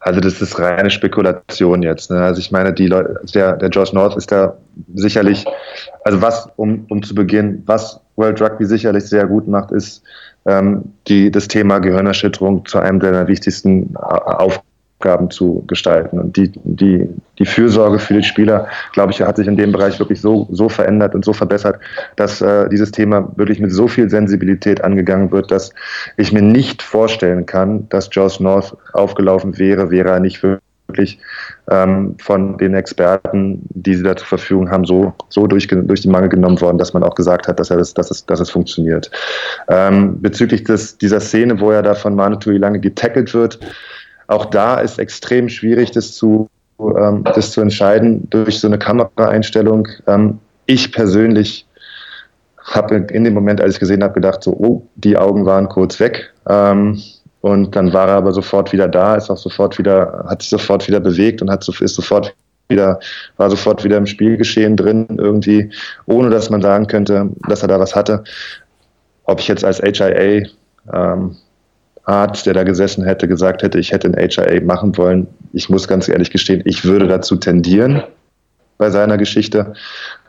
Also 0.06 0.20
das 0.20 0.40
ist 0.40 0.56
reine 0.60 0.90
Spekulation 0.90 1.82
jetzt. 1.82 2.12
Ne? 2.12 2.22
Also 2.22 2.38
ich 2.38 2.52
meine, 2.52 2.72
die 2.72 2.86
Leute, 2.86 3.20
der, 3.34 3.56
der 3.56 3.70
George 3.70 3.90
North 3.92 4.16
ist 4.16 4.30
da 4.30 4.56
sicherlich, 4.94 5.44
also 6.04 6.22
was, 6.22 6.48
um, 6.54 6.86
um 6.88 7.02
zu 7.02 7.12
beginnen, 7.12 7.64
was 7.66 8.00
World 8.14 8.40
Rugby 8.40 8.66
sicherlich 8.66 9.04
sehr 9.04 9.26
gut 9.26 9.48
macht, 9.48 9.72
ist 9.72 10.04
ähm, 10.46 10.92
die, 11.08 11.32
das 11.32 11.48
Thema 11.48 11.80
Gehirnerschütterung 11.80 12.64
zu 12.66 12.78
einem 12.78 13.00
der 13.00 13.26
wichtigsten 13.26 13.96
Aufgaben 13.96 14.64
Aufgaben 14.98 15.30
zu 15.30 15.62
gestalten. 15.66 16.18
Und 16.18 16.36
die, 16.36 16.52
die, 16.64 17.08
die 17.38 17.46
Fürsorge 17.46 17.98
für 17.98 18.14
die 18.14 18.22
Spieler, 18.22 18.66
glaube 18.92 19.12
ich, 19.12 19.20
hat 19.20 19.36
sich 19.36 19.46
in 19.46 19.56
dem 19.56 19.72
Bereich 19.72 19.98
wirklich 19.98 20.20
so, 20.20 20.48
so 20.50 20.68
verändert 20.68 21.14
und 21.14 21.24
so 21.24 21.32
verbessert, 21.32 21.78
dass 22.16 22.40
äh, 22.40 22.68
dieses 22.70 22.92
Thema 22.92 23.30
wirklich 23.36 23.60
mit 23.60 23.72
so 23.72 23.88
viel 23.88 24.08
Sensibilität 24.08 24.82
angegangen 24.82 25.30
wird, 25.32 25.50
dass 25.50 25.72
ich 26.16 26.32
mir 26.32 26.42
nicht 26.42 26.82
vorstellen 26.82 27.44
kann, 27.44 27.88
dass 27.90 28.08
Josh 28.10 28.40
North 28.40 28.76
aufgelaufen 28.94 29.58
wäre, 29.58 29.90
wäre 29.90 30.10
er 30.10 30.20
nicht 30.20 30.42
wirklich 30.42 31.18
ähm, 31.70 32.14
von 32.18 32.56
den 32.56 32.74
Experten, 32.74 33.60
die 33.68 33.96
sie 33.96 34.02
da 34.02 34.16
zur 34.16 34.26
Verfügung 34.26 34.70
haben, 34.70 34.86
so, 34.86 35.12
so 35.28 35.46
durch, 35.46 35.68
durch 35.68 36.00
die 36.00 36.08
Mangel 36.08 36.30
genommen 36.30 36.60
worden, 36.60 36.78
dass 36.78 36.94
man 36.94 37.02
auch 37.02 37.14
gesagt 37.14 37.48
hat, 37.48 37.60
dass, 37.60 37.70
er 37.70 37.76
das, 37.76 37.92
dass, 37.92 38.10
es, 38.10 38.24
dass 38.24 38.40
es 38.40 38.50
funktioniert. 38.50 39.10
Ähm, 39.68 40.22
bezüglich 40.22 40.64
des, 40.64 40.96
dieser 40.96 41.20
Szene, 41.20 41.60
wo 41.60 41.70
er 41.70 41.82
da 41.82 41.94
von 41.94 42.14
Manu 42.14 42.38
lange 42.46 42.80
getackelt 42.80 43.34
wird, 43.34 43.58
auch 44.28 44.46
da 44.46 44.80
ist 44.80 44.98
extrem 44.98 45.48
schwierig, 45.48 45.90
das 45.92 46.12
zu, 46.12 46.48
ähm, 46.80 47.24
das 47.24 47.52
zu 47.52 47.60
entscheiden 47.60 48.28
durch 48.30 48.60
so 48.60 48.66
eine 48.66 48.78
Kameraeinstellung. 48.78 49.88
Ähm, 50.06 50.38
ich 50.66 50.92
persönlich 50.92 51.66
habe 52.64 52.96
in 52.96 53.24
dem 53.24 53.34
Moment, 53.34 53.60
als 53.60 53.74
ich 53.74 53.80
gesehen 53.80 54.02
habe, 54.02 54.14
gedacht, 54.14 54.42
so, 54.42 54.52
oh, 54.52 54.86
die 54.96 55.16
Augen 55.16 55.46
waren 55.46 55.68
kurz 55.68 56.00
weg. 56.00 56.32
Ähm, 56.48 57.00
und 57.40 57.76
dann 57.76 57.92
war 57.92 58.08
er 58.08 58.16
aber 58.16 58.32
sofort 58.32 58.72
wieder 58.72 58.88
da, 58.88 59.14
ist 59.14 59.30
auch 59.30 59.36
sofort 59.36 59.78
wieder, 59.78 60.24
hat 60.28 60.42
sich 60.42 60.50
sofort 60.50 60.88
wieder 60.88 60.98
bewegt 60.98 61.42
und 61.42 61.50
hat 61.50 61.62
so, 61.62 61.72
ist 61.72 61.94
sofort 61.94 62.34
wieder, 62.68 62.98
war 63.36 63.50
sofort 63.50 63.84
wieder 63.84 63.96
im 63.98 64.06
Spielgeschehen 64.06 64.76
drin, 64.76 65.06
irgendwie, 65.18 65.70
ohne 66.06 66.30
dass 66.30 66.50
man 66.50 66.60
sagen 66.60 66.88
könnte, 66.88 67.30
dass 67.48 67.62
er 67.62 67.68
da 67.68 67.78
was 67.78 67.94
hatte. 67.94 68.24
Ob 69.24 69.38
ich 69.38 69.46
jetzt 69.46 69.64
als 69.64 69.80
HIA 69.80 70.48
ähm, 70.92 71.36
Arzt, 72.06 72.46
der 72.46 72.54
da 72.54 72.62
gesessen 72.62 73.04
hätte, 73.04 73.28
gesagt 73.28 73.62
hätte, 73.62 73.78
ich 73.78 73.92
hätte 73.92 74.08
ein 74.08 74.16
HIA 74.16 74.64
machen 74.64 74.96
wollen. 74.96 75.26
Ich 75.52 75.68
muss 75.68 75.88
ganz 75.88 76.08
ehrlich 76.08 76.30
gestehen, 76.30 76.62
ich 76.64 76.84
würde 76.84 77.08
dazu 77.08 77.36
tendieren 77.36 78.02
bei 78.78 78.90
seiner 78.90 79.18
Geschichte. 79.18 79.74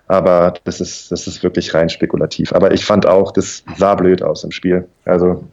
Aber 0.07 0.53
das 0.63 0.81
ist, 0.81 1.11
das 1.11 1.27
ist 1.27 1.43
wirklich 1.43 1.73
rein 1.73 1.89
spekulativ. 1.89 2.53
Aber 2.53 2.71
ich 2.71 2.85
fand 2.85 3.05
auch, 3.05 3.31
das 3.31 3.63
sah 3.77 3.93
blöd 3.93 4.23
aus 4.23 4.43
im 4.43 4.51
Spiel. 4.51 4.87
Also, 5.05 5.43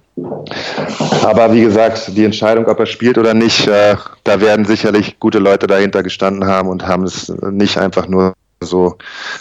aber 1.24 1.52
wie 1.52 1.62
gesagt, 1.62 2.16
die 2.16 2.24
Entscheidung, 2.24 2.66
ob 2.66 2.78
er 2.78 2.86
spielt 2.86 3.18
oder 3.18 3.34
nicht, 3.34 3.66
äh, 3.66 3.96
da 4.22 4.40
werden 4.40 4.64
sicherlich 4.64 5.18
gute 5.18 5.40
Leute 5.40 5.66
dahinter 5.66 6.02
gestanden 6.02 6.46
haben 6.46 6.68
und 6.68 6.86
haben 6.86 7.02
es 7.02 7.28
nicht 7.50 7.78
einfach 7.78 8.06
nur 8.06 8.32
so 8.64 8.96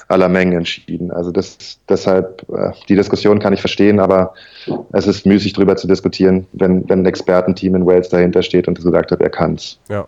aller 0.08 0.30
Mengen 0.30 0.58
entschieden. 0.58 1.12
Also 1.12 1.32
das, 1.32 1.80
deshalb, 1.90 2.46
äh, 2.50 2.72
die 2.88 2.96
Diskussion 2.96 3.40
kann 3.40 3.54
ich 3.54 3.60
verstehen, 3.60 4.00
aber 4.00 4.34
es 4.92 5.08
ist 5.08 5.26
müßig 5.26 5.54
darüber 5.54 5.76
zu 5.76 5.88
diskutieren, 5.88 6.48
wenn, 6.54 6.88
wenn 6.90 7.00
ein 7.00 7.06
Expertenteam 7.06 7.76
in 7.76 7.86
Wales 7.86 8.10
dahinter 8.10 8.42
steht 8.44 8.68
und 8.68 8.82
gesagt 8.82 9.12
hat, 9.12 9.22
er 9.22 9.30
kann 9.30 9.56
es. 9.56 9.80
Ja. 9.90 10.08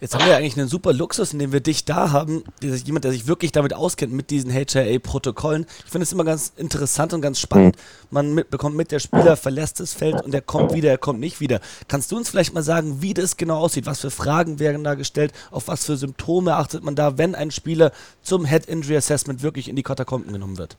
Jetzt 0.00 0.14
haben 0.14 0.24
wir 0.24 0.30
ja 0.30 0.36
eigentlich 0.36 0.56
einen 0.56 0.68
super 0.68 0.92
Luxus, 0.92 1.32
indem 1.32 1.52
wir 1.52 1.58
dich 1.58 1.84
da 1.84 2.12
haben, 2.12 2.44
jemand, 2.62 3.04
der 3.04 3.10
sich 3.10 3.26
wirklich 3.26 3.50
damit 3.50 3.74
auskennt, 3.74 4.12
mit 4.12 4.30
diesen 4.30 4.48
HIA-Protokollen. 4.48 5.66
Ich 5.84 5.90
finde 5.90 6.04
es 6.04 6.12
immer 6.12 6.22
ganz 6.22 6.52
interessant 6.56 7.12
und 7.14 7.20
ganz 7.20 7.40
spannend. 7.40 7.74
Mhm. 7.74 7.80
Man 8.10 8.34
mit, 8.34 8.48
bekommt 8.50 8.76
mit, 8.76 8.92
der 8.92 9.00
Spieler 9.00 9.36
verlässt 9.36 9.80
das 9.80 9.94
Feld 9.94 10.22
und 10.22 10.32
er 10.32 10.40
kommt 10.40 10.72
wieder, 10.72 10.90
er 10.90 10.98
kommt 10.98 11.18
nicht 11.18 11.40
wieder. 11.40 11.60
Kannst 11.88 12.12
du 12.12 12.16
uns 12.16 12.28
vielleicht 12.28 12.54
mal 12.54 12.62
sagen, 12.62 13.02
wie 13.02 13.12
das 13.12 13.36
genau 13.36 13.58
aussieht? 13.58 13.86
Was 13.86 14.00
für 14.00 14.12
Fragen 14.12 14.60
werden 14.60 14.84
da 14.84 14.94
gestellt? 14.94 15.32
Auf 15.50 15.66
was 15.66 15.84
für 15.84 15.96
Symptome 15.96 16.54
achtet 16.54 16.84
man 16.84 16.94
da, 16.94 17.18
wenn 17.18 17.34
ein 17.34 17.50
Spieler 17.50 17.90
zum 18.22 18.44
Head 18.44 18.66
Injury 18.66 18.96
Assessment 18.96 19.42
wirklich 19.42 19.68
in 19.68 19.74
die 19.74 19.82
Katakomben 19.82 20.32
genommen 20.32 20.58
wird? 20.58 20.76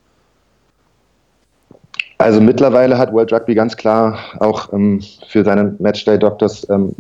Also 2.22 2.42
mittlerweile 2.42 2.98
hat 2.98 3.14
World 3.14 3.32
Rugby 3.32 3.56
ganz 3.56 3.78
klar 3.78 4.20
auch 4.40 4.74
ähm, 4.74 5.02
für 5.30 5.46
seine 5.46 5.74
Matchday 5.80 6.20
Doctors 6.20 6.68
ähm, 6.70 6.94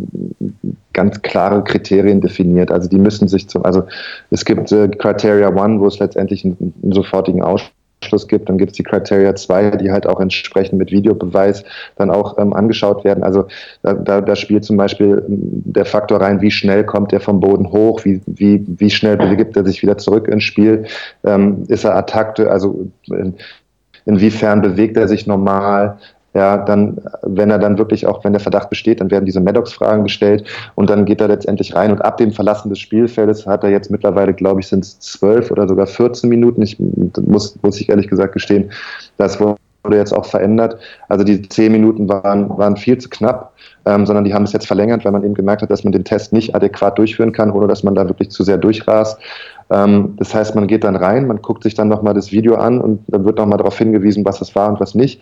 ganz 0.94 1.22
klare 1.22 1.62
Kriterien 1.62 2.22
definiert. 2.22 2.72
Also 2.72 2.88
die 2.88 2.98
müssen 2.98 3.28
sich 3.28 3.50
zum, 3.50 3.66
also 3.66 3.84
es 4.32 4.46
gibt 4.46 4.72
äh, 4.72 4.88
Criteria 4.88 5.50
One, 5.50 5.82
wo 5.82 5.88
es 5.88 6.00
letztendlich 6.00 6.46
einen, 6.46 6.74
einen 6.82 6.94
sofortigen 6.94 7.42
Ausschluss 7.42 8.30
gibt. 8.30 8.48
Dann 8.48 8.58
gibt 8.58 8.72
es 8.72 8.78
die 8.78 8.84
Criteria 8.84 9.36
2, 9.36 9.72
die 9.72 9.92
halt 9.92 10.08
auch 10.08 10.22
entsprechend 10.22 10.80
mit 10.80 10.90
Videobeweis 10.90 11.66
dann 11.98 12.12
auch 12.12 12.38
ähm, 12.38 12.54
angeschaut 12.54 13.04
werden. 13.04 13.22
Also 13.22 13.46
da, 13.82 13.96
da, 13.96 14.22
da, 14.22 14.38
spielt 14.38 14.64
zum 14.64 14.78
Beispiel 14.78 15.22
ähm, 15.28 15.64
der 15.66 15.84
Faktor 15.84 16.22
rein, 16.22 16.40
wie 16.40 16.52
schnell 16.52 16.86
kommt 16.86 17.12
er 17.12 17.20
vom 17.20 17.42
Boden 17.42 17.74
hoch, 17.74 18.06
wie, 18.06 18.22
wie, 18.26 18.64
wie 18.66 18.90
schnell 18.90 19.18
begibt 19.18 19.58
er 19.58 19.66
sich 19.66 19.82
wieder 19.82 19.98
zurück 19.98 20.30
ins 20.30 20.46
Spiel, 20.46 20.86
ähm, 21.26 21.66
ist 21.68 21.84
er 21.84 21.98
Attakte, 21.98 22.50
also 22.50 22.88
äh, 23.12 23.34
inwiefern 24.06 24.62
bewegt 24.62 24.98
er 24.98 25.08
sich 25.08 25.28
normal, 25.28 25.98
ja, 26.34 26.58
dann, 26.58 27.02
wenn 27.24 27.50
er 27.50 27.58
dann 27.58 27.80
wirklich 27.80 28.06
auch, 28.06 28.24
wenn 28.24 28.34
der 28.34 28.40
Verdacht 28.40 28.70
besteht, 28.70 29.02
dann 29.02 29.10
werden 29.10 29.26
diese 29.26 29.42
Maddox-Fragen 29.42 30.04
gestellt 30.04 30.44
und 30.76 30.90
dann 30.90 31.06
geht 31.06 31.22
er 31.22 31.28
letztendlich 31.28 31.74
rein 31.74 31.92
und 31.92 32.02
ab 32.02 32.18
dem 32.18 32.32
Verlassen 32.32 32.70
des 32.70 32.80
Spielfeldes 32.80 33.48
hat 33.48 33.64
er 33.64 33.72
jetzt 33.72 33.90
mittlerweile, 33.90 34.34
glaube 34.34 34.60
ich, 34.60 34.68
sind 34.68 34.84
es 34.84 35.00
zwölf 35.00 35.50
oder 35.50 35.68
sogar 35.68 35.88
14 35.88 36.30
Minuten. 36.30 36.62
Ich 36.62 36.78
muss, 36.80 37.58
muss 37.64 37.82
ich 37.82 37.90
ehrlich 37.90 38.08
gesagt 38.08 38.34
gestehen, 38.34 38.72
das 39.18 39.40
wurde 39.40 39.58
jetzt 39.98 40.14
auch 40.14 40.26
verändert. 40.26 40.78
Also 41.08 41.24
die 41.24 41.42
zehn 41.50 41.72
Minuten 41.72 42.08
waren, 42.08 42.50
waren 42.58 42.78
viel 42.78 43.00
zu 43.00 43.10
knapp, 43.10 43.54
ähm, 43.86 44.06
sondern 44.06 44.24
die 44.24 44.34
haben 44.34 44.44
es 44.44 44.54
jetzt 44.54 44.68
verlängert, 44.68 45.06
weil 45.06 45.12
man 45.12 45.24
eben 45.24 45.34
gemerkt 45.34 45.64
hat, 45.64 45.72
dass 45.72 45.84
man 45.84 45.94
den 45.94 46.04
Test 46.04 46.32
nicht 46.32 46.54
adäquat 46.54 46.98
durchführen 47.00 47.32
kann, 47.32 47.50
ohne 47.52 47.68
dass 47.68 47.84
man 47.84 47.96
da 47.96 48.08
wirklich 48.08 48.30
zu 48.30 48.44
sehr 48.44 48.58
durchrast. 48.58 49.18
Ähm, 49.72 50.16
das 50.18 50.34
heißt, 50.34 50.56
man 50.56 50.68
geht 50.68 50.84
dann 50.84 50.96
rein, 50.96 51.28
man 51.28 51.42
guckt 51.42 51.64
sich 51.64 51.76
dann 51.76 51.88
nochmal 51.88 52.14
das 52.14 52.32
Video 52.32 52.56
an 52.56 52.82
und 52.82 53.04
dann 53.08 53.26
wird 53.26 53.38
nochmal 53.38 53.58
darauf 53.58 53.78
hingewiesen, 53.78 54.26
was 54.26 54.42
es 54.42 54.56
war 54.56 54.70
und 54.70 54.80
was 54.80 54.96
nicht. 54.96 55.22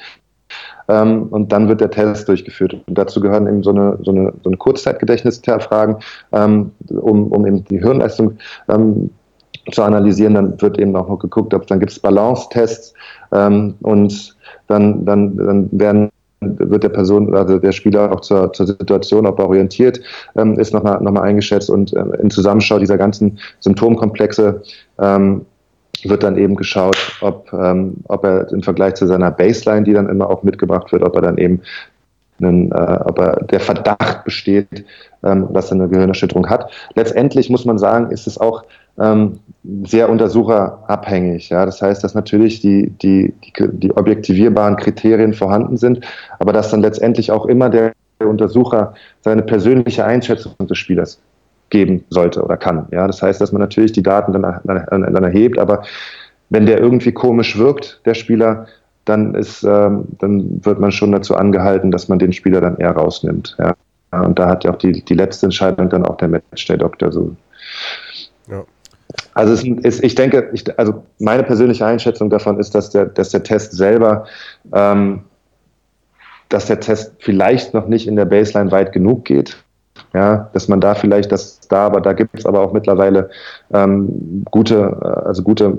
Ähm, 0.90 1.24
und 1.24 1.52
dann 1.52 1.68
wird 1.68 1.82
der 1.82 1.92
Test 1.92 2.28
durchgeführt. 2.28 2.74
Und 2.88 2.98
dazu 2.98 3.20
gehören 3.20 3.48
eben 3.48 3.64
so 3.64 3.72
eine, 3.72 3.98
so 4.04 4.12
eine, 4.12 4.34
so 4.44 4.50
eine 4.50 4.58
Kurzzeitgedächtnisfragen, 4.58 5.98
ähm, 6.32 6.72
um, 6.90 7.28
um 7.32 7.46
eben 7.46 7.66
die 7.66 7.80
Hirnleistung 7.80 8.38
zu 9.72 9.84
analysieren. 9.84 10.36
Dann 10.36 10.62
wird 10.62 10.80
eben 10.80 10.96
auch 10.96 11.10
noch 11.10 11.20
geguckt, 11.20 11.54
ob 11.54 11.68
dann 11.68 11.80
gibt 11.80 11.92
es 11.92 12.00
Balance-Tests 12.00 12.94
und 13.30 14.38
dann, 14.68 15.06
dann, 15.06 15.36
dann 15.36 15.70
werden 15.72 16.10
wird 16.39 16.84
der 16.84 16.89
Person, 16.89 17.36
also 17.36 17.58
der 17.58 17.71
Spieler 17.71 18.12
auch 18.12 18.21
zur, 18.21 18.54
zur 18.54 18.67
Situation, 18.67 19.26
ob 19.26 19.39
er 19.39 19.47
orientiert 19.47 20.02
ähm, 20.36 20.60
ist, 20.60 20.73
nochmal 20.73 21.02
noch 21.02 21.12
mal 21.12 21.21
eingeschätzt 21.21 21.69
und 21.69 21.93
äh, 21.93 22.04
in 22.21 22.30
Zusammenschau 22.30 22.80
dieser 22.80 22.97
ganzen 22.97 23.39
Symptomkomplexe 23.60 24.62
ähm, 25.00 25.45
wird 26.04 26.23
dann 26.23 26.38
eben 26.38 26.56
geschaut, 26.56 26.97
ob, 27.21 27.52
ähm, 27.54 27.95
ob 28.08 28.23
er 28.23 28.52
im 28.52 28.62
Vergleich 28.62 28.95
zu 28.95 29.08
seiner 29.08 29.32
Baseline, 29.32 29.84
die 29.84 29.93
dann 29.93 30.10
immer 30.10 30.30
auch 30.30 30.43
mitgebracht 30.43 30.91
wird, 30.91 31.04
ob 31.04 31.15
er 31.15 31.21
dann 31.21 31.38
eben 31.39 31.62
einen, 32.39 32.71
äh, 32.71 33.00
ob 33.06 33.17
er 33.19 33.43
der 33.45 33.60
Verdacht 33.60 34.23
besteht, 34.23 34.86
ähm, 35.23 35.52
dass 35.54 35.71
er 35.71 35.76
eine 35.76 35.89
Gehirnerschütterung 35.89 36.47
hat. 36.50 36.71
Letztendlich 36.93 37.50
muss 37.50 37.65
man 37.65 37.80
sagen, 37.80 38.12
ist 38.12 38.28
es 38.28 38.38
auch 38.38 38.63
ähm, 39.00 39.40
sehr 39.84 40.10
untersucherabhängig. 40.10 41.50
Ja? 41.50 41.66
Das 41.66 41.82
heißt, 41.82 42.04
dass 42.04 42.14
natürlich 42.16 42.62
die, 42.62 42.90
die, 43.02 43.34
die, 43.44 43.54
die 43.74 43.96
objektivierbaren 43.96 44.76
Kriterien 44.78 45.34
vorhanden 45.34 45.78
sind, 45.78 46.06
aber 46.40 46.54
dass 46.54 46.70
dann 46.72 46.82
letztendlich 46.82 47.32
auch 47.32 47.46
immer 47.46 47.70
der 47.70 47.94
Untersucher 48.20 48.94
seine 49.22 49.44
persönliche 49.44 50.06
Einschätzung 50.06 50.54
des 50.60 50.78
Spielers 50.78 51.20
geben 51.70 52.04
sollte 52.10 52.42
oder 52.44 52.58
kann. 52.58 52.88
Ja, 52.92 53.08
das 53.08 53.22
heißt, 53.22 53.42
dass 53.42 53.52
man 53.52 53.62
natürlich 53.62 53.92
die 53.92 54.04
Daten 54.04 54.32
dann, 54.34 54.62
dann, 54.64 54.86
dann 54.90 55.24
erhebt, 55.24 55.60
aber 55.60 55.84
wenn 56.50 56.66
der 56.66 56.80
irgendwie 56.80 57.12
komisch 57.12 57.58
wirkt, 57.58 58.02
der 58.06 58.14
Spieler, 58.14 58.68
dann 59.04 59.36
ist, 59.36 59.64
ähm, 59.64 60.06
dann 60.20 60.66
wird 60.66 60.80
man 60.80 60.92
schon 60.92 61.12
dazu 61.12 61.36
angehalten, 61.36 61.92
dass 61.92 62.08
man 62.08 62.20
den 62.20 62.34
Spieler 62.34 62.62
dann 62.62 62.78
eher 62.78 62.92
rausnimmt. 62.92 63.58
Ja. 63.60 63.76
Und 64.12 64.40
da 64.40 64.48
hat 64.48 64.64
ja 64.64 64.72
auch 64.72 64.78
die, 64.78 65.04
die 65.04 65.14
letzte 65.14 65.48
Entscheidung 65.48 65.90
dann 65.90 66.06
auch 66.06 66.18
der 66.18 66.30
Matchday-Doktor 66.30 67.12
so. 67.12 67.36
Ja. 68.50 68.64
Also 69.38 69.54
es 69.54 69.63
ist, 69.63 70.04
ich 70.04 70.15
denke, 70.15 70.50
ich, 70.52 70.65
also 70.80 71.04
meine 71.19 71.43
persönliche 71.43 71.86
Einschätzung 71.86 72.32
davon 72.32 72.60
ist, 72.60 72.73
dass 72.73 72.89
der, 72.89 73.06
dass 73.06 73.30
der 73.30 73.43
Test 73.43 73.71
selber, 73.73 74.26
ähm, 74.73 75.26
dass 76.50 76.65
der 76.65 76.80
Test 76.80 77.13
vielleicht 77.19 77.76
noch 77.76 77.88
nicht 77.88 78.08
in 78.08 78.15
der 78.15 78.26
Baseline 78.26 78.71
weit 78.71 78.93
genug 78.93 79.26
geht. 79.26 79.56
Ja, 80.13 80.50
dass 80.54 80.67
man 80.67 80.82
da 80.82 80.95
vielleicht 80.95 81.32
das 81.32 81.60
da, 81.69 81.86
aber 81.86 82.02
da 82.02 82.13
gibt 82.13 82.38
es 82.38 82.45
aber 82.47 82.62
auch 82.62 82.73
mittlerweile 82.73 83.30
ähm, 83.73 84.43
gute, 84.50 84.97
äh, 85.04 85.28
also 85.28 85.43
gute 85.43 85.78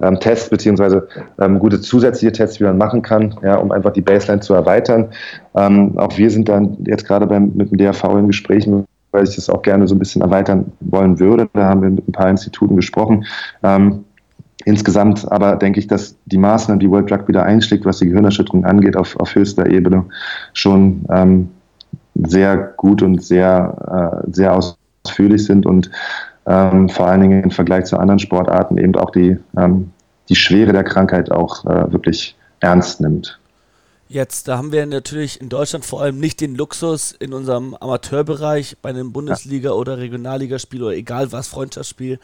ähm, 0.00 0.20
Tests 0.20 0.50
beziehungsweise 0.50 1.08
ähm, 1.40 1.58
gute 1.58 1.80
zusätzliche 1.80 2.32
Tests, 2.32 2.58
die 2.58 2.64
man 2.64 2.78
machen 2.78 3.02
kann, 3.02 3.36
ja, 3.42 3.56
um 3.56 3.72
einfach 3.72 3.92
die 3.92 4.02
Baseline 4.02 4.40
zu 4.40 4.54
erweitern. 4.54 5.10
Ähm, 5.56 5.98
auch 5.98 6.16
wir 6.18 6.30
sind 6.30 6.48
dann 6.48 6.76
jetzt 6.86 7.06
gerade 7.06 7.26
beim 7.26 7.52
mit 7.54 7.72
dem 7.72 7.78
DRV 7.78 8.04
in 8.16 8.26
Gesprächen, 8.28 8.86
weil 9.12 9.24
ich 9.24 9.34
das 9.34 9.48
auch 9.48 9.62
gerne 9.62 9.88
so 9.88 9.94
ein 9.94 9.98
bisschen 9.98 10.22
erweitern 10.22 10.72
wollen 10.80 11.18
würde. 11.18 11.48
Da 11.52 11.68
haben 11.68 11.82
wir 11.82 11.90
mit 11.90 12.08
ein 12.08 12.12
paar 12.12 12.30
Instituten 12.30 12.76
gesprochen. 12.76 13.24
Ähm, 13.62 14.04
Insgesamt 14.66 15.30
aber 15.30 15.56
denke 15.56 15.80
ich, 15.80 15.86
dass 15.86 16.16
die 16.26 16.36
Maßnahmen, 16.36 16.80
die 16.80 16.90
World 16.90 17.10
Drug 17.10 17.28
wieder 17.28 17.44
einschlägt, 17.44 17.86
was 17.86 17.98
die 17.98 18.06
Gehirnerschütterung 18.06 18.64
angeht, 18.64 18.96
auf, 18.96 19.18
auf 19.18 19.34
höchster 19.34 19.66
Ebene 19.66 20.04
schon 20.52 21.06
ähm, 21.10 21.48
sehr 22.14 22.56
gut 22.76 23.02
und 23.02 23.22
sehr, 23.22 24.22
äh, 24.26 24.30
sehr 24.30 24.54
ausführlich 24.54 25.44
sind 25.44 25.64
und 25.64 25.90
ähm, 26.46 26.88
vor 26.90 27.06
allen 27.06 27.22
Dingen 27.22 27.42
im 27.44 27.50
Vergleich 27.50 27.86
zu 27.86 27.98
anderen 27.98 28.18
Sportarten 28.18 28.76
eben 28.76 28.94
auch 28.96 29.10
die, 29.10 29.38
ähm, 29.56 29.90
die 30.28 30.36
Schwere 30.36 30.72
der 30.72 30.84
Krankheit 30.84 31.30
auch 31.30 31.64
äh, 31.64 31.90
wirklich 31.90 32.36
ernst 32.60 33.00
nimmt. 33.00 33.39
Jetzt, 34.12 34.48
da 34.48 34.58
haben 34.58 34.72
wir 34.72 34.84
natürlich 34.86 35.40
in 35.40 35.48
Deutschland 35.48 35.84
vor 35.84 36.02
allem 36.02 36.18
nicht 36.18 36.40
den 36.40 36.56
Luxus 36.56 37.12
in 37.12 37.32
unserem 37.32 37.74
Amateurbereich 37.74 38.76
bei 38.82 38.88
einem 38.88 39.12
Bundesliga- 39.12 39.70
oder 39.70 39.98
Regionalligaspiel 39.98 40.82
oder 40.82 40.96
egal 40.96 41.30
was, 41.30 41.46
Freundschaftsspiel, 41.46 42.18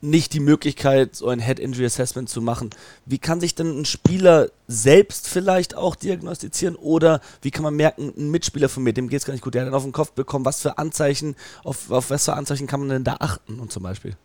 nicht 0.00 0.32
die 0.32 0.40
Möglichkeit, 0.40 1.14
so 1.14 1.28
ein 1.28 1.38
Head-Injury-Assessment 1.38 2.28
zu 2.28 2.42
machen. 2.42 2.70
Wie 3.06 3.18
kann 3.18 3.40
sich 3.40 3.54
denn 3.54 3.82
ein 3.82 3.84
Spieler 3.84 4.48
selbst 4.66 5.28
vielleicht 5.28 5.76
auch 5.76 5.94
diagnostizieren 5.94 6.74
oder 6.74 7.20
wie 7.40 7.52
kann 7.52 7.62
man 7.62 7.76
merken, 7.76 8.12
ein 8.18 8.32
Mitspieler 8.32 8.68
von 8.68 8.82
mir, 8.82 8.92
dem 8.92 9.08
geht 9.08 9.20
es 9.20 9.24
gar 9.24 9.32
nicht 9.32 9.44
gut, 9.44 9.54
der 9.54 9.62
hat 9.62 9.68
dann 9.68 9.76
auf 9.76 9.84
den 9.84 9.92
Kopf 9.92 10.10
bekommen, 10.10 10.44
was 10.44 10.60
für 10.60 10.76
Anzeichen, 10.76 11.36
auf, 11.62 11.88
auf 11.92 12.10
was 12.10 12.24
für 12.24 12.32
Anzeichen 12.32 12.66
kann 12.66 12.80
man 12.80 12.88
denn 12.88 13.04
da 13.04 13.18
achten 13.20 13.60
und 13.60 13.70
zum 13.70 13.84
Beispiel? 13.84 14.16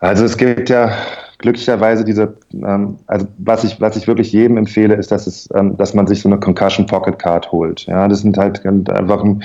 Also 0.00 0.24
es 0.24 0.36
gibt 0.36 0.68
ja 0.68 0.92
glücklicherweise 1.38 2.04
diese, 2.04 2.36
ähm, 2.52 2.98
also 3.06 3.26
was 3.38 3.64
ich, 3.64 3.80
was 3.80 3.96
ich 3.96 4.06
wirklich 4.06 4.32
jedem 4.32 4.56
empfehle, 4.56 4.94
ist, 4.94 5.10
dass 5.10 5.26
es, 5.26 5.48
ähm, 5.54 5.76
dass 5.76 5.94
man 5.94 6.06
sich 6.06 6.22
so 6.22 6.28
eine 6.28 6.38
Concussion 6.38 6.86
Pocket 6.86 7.18
Card 7.18 7.50
holt. 7.52 7.86
Ja, 7.86 8.08
das 8.08 8.20
sind 8.20 8.36
halt 8.38 8.64
einfach 8.66 9.22
ein 9.22 9.42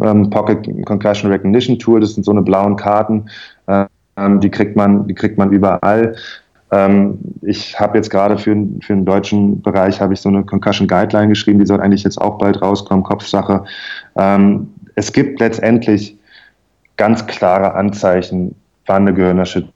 ähm, 0.00 0.30
Pocket 0.30 0.64
Concussion 0.86 1.30
Recognition 1.30 1.78
Tool, 1.78 2.00
das 2.00 2.14
sind 2.14 2.24
so 2.24 2.30
eine 2.30 2.42
blauen 2.42 2.76
Karten, 2.76 3.26
ähm, 3.68 4.40
die 4.40 4.50
kriegt 4.50 4.76
man, 4.76 5.06
die 5.06 5.14
kriegt 5.14 5.38
man 5.38 5.50
überall. 5.50 6.14
Ähm, 6.70 7.18
ich 7.42 7.78
habe 7.78 7.98
jetzt 7.98 8.10
gerade 8.10 8.38
für, 8.38 8.56
für 8.80 8.94
den 8.94 9.04
deutschen 9.04 9.60
Bereich 9.62 10.00
habe 10.00 10.14
ich 10.14 10.20
so 10.20 10.28
eine 10.28 10.44
Concussion 10.44 10.88
Guideline 10.88 11.28
geschrieben, 11.28 11.58
die 11.58 11.66
soll 11.66 11.80
eigentlich 11.80 12.04
jetzt 12.04 12.20
auch 12.20 12.38
bald 12.38 12.62
rauskommen, 12.62 13.04
Kopfsache. 13.04 13.64
Ähm, 14.16 14.72
es 14.94 15.12
gibt 15.12 15.40
letztendlich 15.40 16.16
ganz 16.96 17.26
klare 17.26 17.74
Anzeichen, 17.74 18.54
wann 18.86 19.02
eine 19.02 19.14
Gehirnerschütterung 19.14 19.71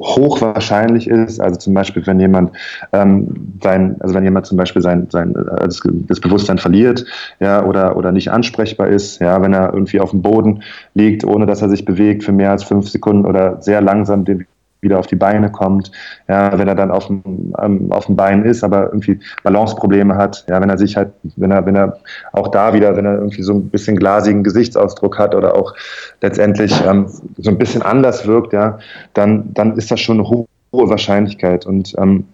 hochwahrscheinlich 0.00 1.08
ist. 1.08 1.40
Also 1.40 1.58
zum 1.58 1.74
Beispiel, 1.74 2.06
wenn 2.06 2.18
jemand 2.20 2.52
ähm, 2.92 3.54
sein, 3.62 3.96
also 4.00 4.14
wenn 4.14 4.24
jemand 4.24 4.46
zum 4.46 4.58
Beispiel 4.58 4.82
sein, 4.82 5.06
sein 5.10 5.32
das, 5.34 5.80
das, 5.84 6.20
Bewusstsein 6.20 6.58
verliert, 6.58 7.04
ja, 7.40 7.64
oder, 7.64 7.96
oder 7.96 8.12
nicht 8.12 8.30
ansprechbar 8.30 8.88
ist, 8.88 9.20
ja, 9.20 9.40
wenn 9.40 9.52
er 9.52 9.72
irgendwie 9.72 10.00
auf 10.00 10.10
dem 10.10 10.22
Boden 10.22 10.62
liegt, 10.94 11.24
ohne 11.24 11.46
dass 11.46 11.62
er 11.62 11.68
sich 11.68 11.84
bewegt 11.84 12.24
für 12.24 12.32
mehr 12.32 12.50
als 12.50 12.64
fünf 12.64 12.88
Sekunden 12.88 13.24
oder 13.24 13.62
sehr 13.62 13.80
langsam 13.80 14.24
den 14.24 14.46
wieder 14.82 14.98
auf 14.98 15.06
die 15.06 15.16
Beine 15.16 15.50
kommt, 15.50 15.92
ja, 16.28 16.58
wenn 16.58 16.66
er 16.66 16.74
dann 16.74 16.90
auf 16.90 17.06
dem, 17.06 17.54
ähm, 17.62 17.92
auf 17.92 18.06
dem 18.06 18.16
Bein 18.16 18.44
ist, 18.44 18.64
aber 18.64 18.86
irgendwie 18.86 19.20
Balanceprobleme 19.44 20.16
hat, 20.16 20.44
ja, 20.48 20.60
wenn 20.60 20.68
er 20.68 20.76
sich 20.76 20.96
halt, 20.96 21.12
wenn 21.36 21.52
er, 21.52 21.64
wenn 21.64 21.76
er 21.76 21.98
auch 22.32 22.48
da 22.48 22.74
wieder, 22.74 22.96
wenn 22.96 23.06
er 23.06 23.14
irgendwie 23.14 23.44
so 23.44 23.54
ein 23.54 23.70
bisschen 23.70 23.96
glasigen 23.96 24.42
Gesichtsausdruck 24.42 25.18
hat 25.18 25.34
oder 25.36 25.54
auch 25.56 25.74
letztendlich 26.20 26.74
ähm, 26.84 27.06
so 27.38 27.50
ein 27.50 27.58
bisschen 27.58 27.82
anders 27.82 28.26
wirkt, 28.26 28.52
ja, 28.52 28.78
dann, 29.14 29.54
dann 29.54 29.76
ist 29.76 29.90
das 29.90 30.00
schon 30.00 30.18
eine 30.18 30.28
hohe 30.28 30.46
Wahrscheinlichkeit. 30.72 31.64
Und 31.64 31.94
ähm, 31.98 32.24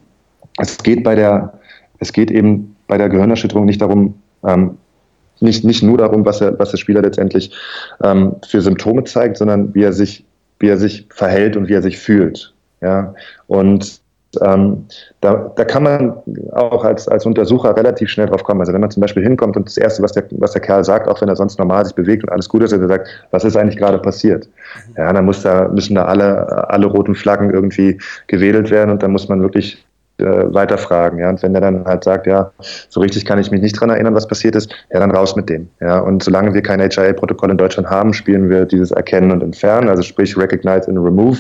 es 0.57 0.79
geht 0.79 1.05
bei 1.05 1.15
der, 1.15 1.53
es 1.99 2.15
geht 2.15 2.31
eben 2.31 2.77
bei 2.87 2.97
der 2.97 3.11
Gehirnerschütterung 3.11 3.67
nicht 3.67 3.83
darum, 3.83 4.15
ähm, 4.47 4.79
nicht, 5.41 5.65
nicht 5.65 5.83
nur 5.83 5.99
darum, 5.99 6.25
was, 6.25 6.41
er, 6.41 6.59
was 6.59 6.71
der 6.71 6.79
Spieler 6.79 7.03
letztendlich 7.03 7.55
ähm, 8.03 8.37
für 8.49 8.63
Symptome 8.63 9.05
zeigt, 9.05 9.37
sondern 9.37 9.75
wie 9.75 9.83
er 9.83 9.93
sich 9.93 10.25
wie 10.59 10.69
er 10.69 10.77
sich 10.77 11.07
verhält 11.11 11.57
und 11.57 11.69
wie 11.69 11.75
er 11.75 11.83
sich 11.83 11.99
fühlt. 11.99 12.53
Ja, 12.81 13.15
und 13.47 14.01
ähm, 14.43 14.85
da, 15.21 15.51
da 15.57 15.65
kann 15.65 15.83
man 15.83 16.13
auch 16.53 16.85
als, 16.85 17.09
als 17.09 17.25
Untersucher 17.25 17.75
relativ 17.75 18.11
schnell 18.11 18.27
drauf 18.27 18.45
kommen. 18.45 18.61
Also 18.61 18.73
wenn 18.73 18.81
man 18.81 18.91
zum 18.91 19.01
Beispiel 19.01 19.23
hinkommt 19.23 19.57
und 19.57 19.67
das 19.67 19.79
Erste, 19.79 20.03
was 20.03 20.13
der, 20.13 20.25
was 20.33 20.53
der 20.53 20.61
Kerl 20.61 20.85
sagt, 20.85 21.09
auch 21.09 21.21
wenn 21.21 21.29
er 21.29 21.37
sonst 21.37 21.59
normal 21.59 21.85
sich 21.87 21.95
bewegt 21.95 22.25
und 22.25 22.31
alles 22.31 22.49
gut 22.49 22.63
ist, 22.63 22.73
er 22.73 22.87
sagt, 22.87 23.09
was 23.31 23.45
ist 23.45 23.57
eigentlich 23.57 23.79
gerade 23.79 23.99
passiert? 23.99 24.49
Ja, 24.97 25.13
dann 25.13 25.25
muss 25.25 25.43
da, 25.43 25.69
müssen 25.69 25.95
da 25.95 26.05
alle, 26.05 26.69
alle 26.69 26.87
roten 26.87 27.15
Flaggen 27.15 27.51
irgendwie 27.51 27.99
gewedelt 28.27 28.71
werden 28.71 28.91
und 28.91 29.03
dann 29.03 29.13
muss 29.13 29.29
man 29.29 29.41
wirklich 29.41 29.85
äh, 30.19 30.53
weiterfragen. 30.53 31.19
Ja? 31.19 31.31
Und 31.31 31.43
wenn 31.43 31.53
der 31.53 31.63
dann 31.63 31.85
halt 31.85 32.05
sagt, 32.05 32.27
ja, 32.27 32.51
so 32.89 33.01
richtig 33.01 33.25
kann 33.25 33.39
ich 33.39 33.51
mich 33.51 33.61
nicht 33.61 33.81
dran 33.81 33.91
erinnern, 33.91 34.15
was 34.15 34.27
passiert 34.27 34.57
ist, 34.57 34.71
ja, 34.93 35.01
dann 35.01 35.11
raus 35.11 35.37
mit 35.37 35.49
dem. 35.49 35.69
Ja? 35.81 36.01
Und 36.01 36.23
solange 36.23 36.55
wir 36.55 36.63
kein 36.63 36.81
HIA-Protokoll 36.81 37.51
in 37.51 37.59
Deutschland 37.59 37.89
haben, 37.89 38.13
spielen 38.13 38.51
wir 38.51 38.65
dieses 38.65 38.91
Erkennen 38.91 39.31
und 39.31 39.43
Entfernen, 39.43 39.89
also 39.89 40.03
sprich 40.03 40.37
Recognize 40.37 40.89
and 40.89 40.99
Remove. 40.99 41.39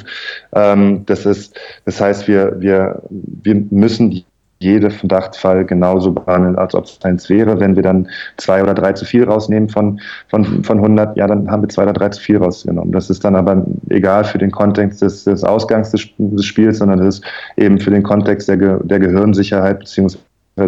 Ähm, 0.55 1.05
das 1.07 1.27
ist, 1.27 1.59
das 1.85 2.01
heißt, 2.01 2.29
wir, 2.29 2.55
wir, 2.61 3.03
wir 3.11 3.63
müssen 3.71 4.25
die 4.61 4.67
jede 4.67 4.91
Verdachtsfall 4.91 5.65
genauso 5.65 6.13
behandeln, 6.13 6.57
als 6.57 6.75
ob 6.75 6.85
es 6.85 6.99
eins 7.03 7.29
wäre. 7.29 7.61
Wenn 7.61 7.77
wir 7.77 7.83
dann 7.83 8.09
zwei 8.37 8.63
oder 8.63 8.75
drei 8.75 8.93
zu 8.93 9.05
viel 9.05 9.25
rausnehmen 9.25 9.69
von, 9.69 10.01
von, 10.29 10.65
von 10.65 10.79
100, 10.79 11.17
ja, 11.17 11.27
dann 11.27 11.51
haben 11.51 11.63
wir 11.63 11.69
zwei 11.69 11.85
oder 11.85 11.93
drei 11.93 12.09
zu 12.09 12.21
viel 12.21 12.39
rausgenommen. 12.39 12.93
Das 12.93 13.11
ist 13.11 13.25
dann 13.25 13.37
aber 13.37 13.65
egal 13.89 14.25
für 14.25 14.39
den 14.39 14.51
Kontext 14.51 15.03
des, 15.03 15.25
des 15.25 15.45
Ausgangs 15.45 15.91
des, 15.91 16.09
des 16.19 16.45
Spiels, 16.45 16.79
sondern 16.79 16.99
das 16.99 17.19
ist 17.19 17.25
eben 17.57 17.79
für 17.79 17.91
den 17.91 18.03
Kontext 18.03 18.49
der, 18.49 18.57
der 18.57 18.99
Gehirnsicherheit 18.99 19.81
beziehungsweise 19.81 20.23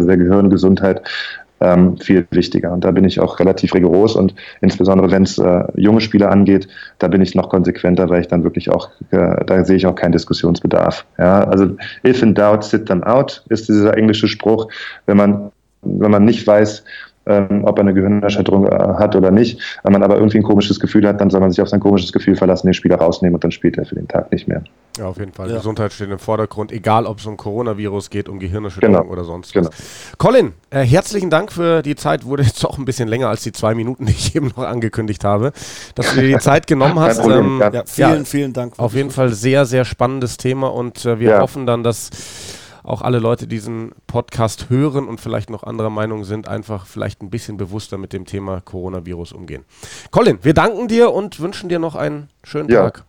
der 0.07 0.17
Gehirngesundheit 0.17 1.01
ähm, 1.61 1.97
viel 1.97 2.27
wichtiger. 2.31 2.71
Und 2.71 2.83
da 2.83 2.91
bin 2.91 3.05
ich 3.05 3.19
auch 3.19 3.39
relativ 3.39 3.73
rigoros 3.73 4.15
und 4.15 4.33
insbesondere 4.61 5.11
wenn 5.11 5.23
es 5.23 5.37
äh, 5.37 5.63
junge 5.75 6.01
Spieler 6.01 6.31
angeht, 6.31 6.67
da 6.99 7.07
bin 7.07 7.21
ich 7.21 7.35
noch 7.35 7.49
konsequenter, 7.49 8.09
weil 8.09 8.21
ich 8.21 8.27
dann 8.27 8.43
wirklich 8.43 8.69
auch, 8.69 8.89
äh, 9.11 9.45
da 9.45 9.63
sehe 9.63 9.77
ich 9.77 9.85
auch 9.85 9.95
keinen 9.95 10.11
Diskussionsbedarf. 10.11 11.05
Ja, 11.17 11.43
also 11.43 11.75
if 12.05 12.21
in 12.21 12.33
doubt, 12.33 12.63
sit 12.63 12.87
them 12.87 13.03
out, 13.03 13.43
ist 13.49 13.69
dieser 13.69 13.95
englische 13.97 14.27
Spruch. 14.27 14.67
Wenn 15.05 15.17
man, 15.17 15.51
wenn 15.83 16.11
man 16.11 16.25
nicht 16.25 16.45
weiß, 16.45 16.83
ähm, 17.25 17.63
ob 17.65 17.77
er 17.77 17.81
eine 17.81 17.93
Gehirnerschütterung 17.93 18.65
äh, 18.65 18.71
hat 18.71 19.15
oder 19.15 19.31
nicht. 19.31 19.59
Wenn 19.83 19.93
man 19.93 20.03
aber 20.03 20.15
irgendwie 20.15 20.37
ein 20.37 20.43
komisches 20.43 20.79
Gefühl 20.79 21.07
hat, 21.07 21.21
dann 21.21 21.29
soll 21.29 21.39
man 21.39 21.51
sich 21.51 21.61
auf 21.61 21.69
sein 21.69 21.79
komisches 21.79 22.11
Gefühl 22.11 22.35
verlassen, 22.35 22.67
den 22.67 22.73
Spieler 22.73 22.97
rausnehmen 22.97 23.35
und 23.35 23.43
dann 23.43 23.51
spielt 23.51 23.77
er 23.77 23.85
für 23.85 23.95
den 23.95 24.07
Tag 24.07 24.31
nicht 24.31 24.47
mehr. 24.47 24.63
Ja, 24.97 25.05
auf 25.05 25.17
jeden 25.17 25.31
Fall. 25.31 25.49
Ja. 25.49 25.57
Gesundheit 25.57 25.93
steht 25.93 26.09
im 26.09 26.19
Vordergrund, 26.19 26.71
egal 26.71 27.05
ob 27.05 27.19
es 27.19 27.25
um 27.25 27.37
Coronavirus 27.37 28.09
geht, 28.09 28.27
um 28.27 28.39
Gehirnerschütterung 28.39 28.95
genau. 28.95 29.09
oder 29.09 29.23
sonst 29.23 29.55
was. 29.55 29.69
Genau. 29.69 30.17
Colin, 30.17 30.53
äh, 30.69 30.81
herzlichen 30.81 31.29
Dank 31.29 31.51
für 31.51 31.81
die 31.81 31.95
Zeit. 31.95 32.25
Wurde 32.25 32.43
jetzt 32.43 32.65
auch 32.65 32.77
ein 32.77 32.85
bisschen 32.85 33.07
länger 33.07 33.29
als 33.29 33.43
die 33.43 33.51
zwei 33.51 33.75
Minuten, 33.75 34.05
die 34.05 34.11
ich 34.11 34.35
eben 34.35 34.47
noch 34.47 34.63
angekündigt 34.63 35.23
habe, 35.23 35.53
dass 35.95 36.13
du 36.13 36.21
dir 36.21 36.27
die 36.27 36.39
Zeit 36.39 36.67
genommen 36.67 36.99
hast. 36.99 37.25
Ähm, 37.25 37.59
ja, 37.61 37.83
vielen, 37.85 38.17
ja, 38.17 38.23
vielen 38.25 38.53
Dank. 38.53 38.73
Auf 38.77 38.93
jeden 38.93 39.11
Fall 39.11 39.29
sehr, 39.29 39.65
sehr 39.65 39.85
spannendes 39.85 40.37
Thema 40.37 40.73
und 40.73 41.05
äh, 41.05 41.19
wir 41.19 41.39
hoffen 41.39 41.65
dann, 41.65 41.83
dass 41.83 42.09
auch 42.83 43.01
alle 43.01 43.19
Leute 43.19 43.47
diesen 43.47 43.91
Podcast 44.07 44.69
hören 44.69 45.07
und 45.07 45.21
vielleicht 45.21 45.49
noch 45.49 45.63
anderer 45.63 45.89
Meinung 45.89 46.23
sind, 46.23 46.47
einfach 46.47 46.85
vielleicht 46.85 47.21
ein 47.21 47.29
bisschen 47.29 47.57
bewusster 47.57 47.97
mit 47.97 48.13
dem 48.13 48.25
Thema 48.25 48.61
Coronavirus 48.61 49.33
umgehen. 49.33 49.65
Colin, 50.11 50.39
wir 50.41 50.53
danken 50.53 50.87
dir 50.87 51.11
und 51.11 51.39
wünschen 51.39 51.69
dir 51.69 51.79
noch 51.79 51.95
einen 51.95 52.29
schönen 52.43 52.69
ja. 52.69 52.83
Tag. 52.83 53.05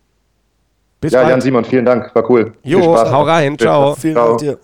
Bis 1.01 1.13
ja, 1.13 1.19
bald. 1.19 1.31
Jan 1.31 1.41
Simon, 1.41 1.65
vielen 1.65 1.85
Dank, 1.85 2.13
war 2.15 2.29
cool. 2.29 2.53
Jo, 2.63 2.95
hau 2.95 3.23
rein, 3.23 3.57
ciao. 3.57 3.95
Vielen 3.95 4.15
Dank 4.15 4.37
dir. 4.37 4.57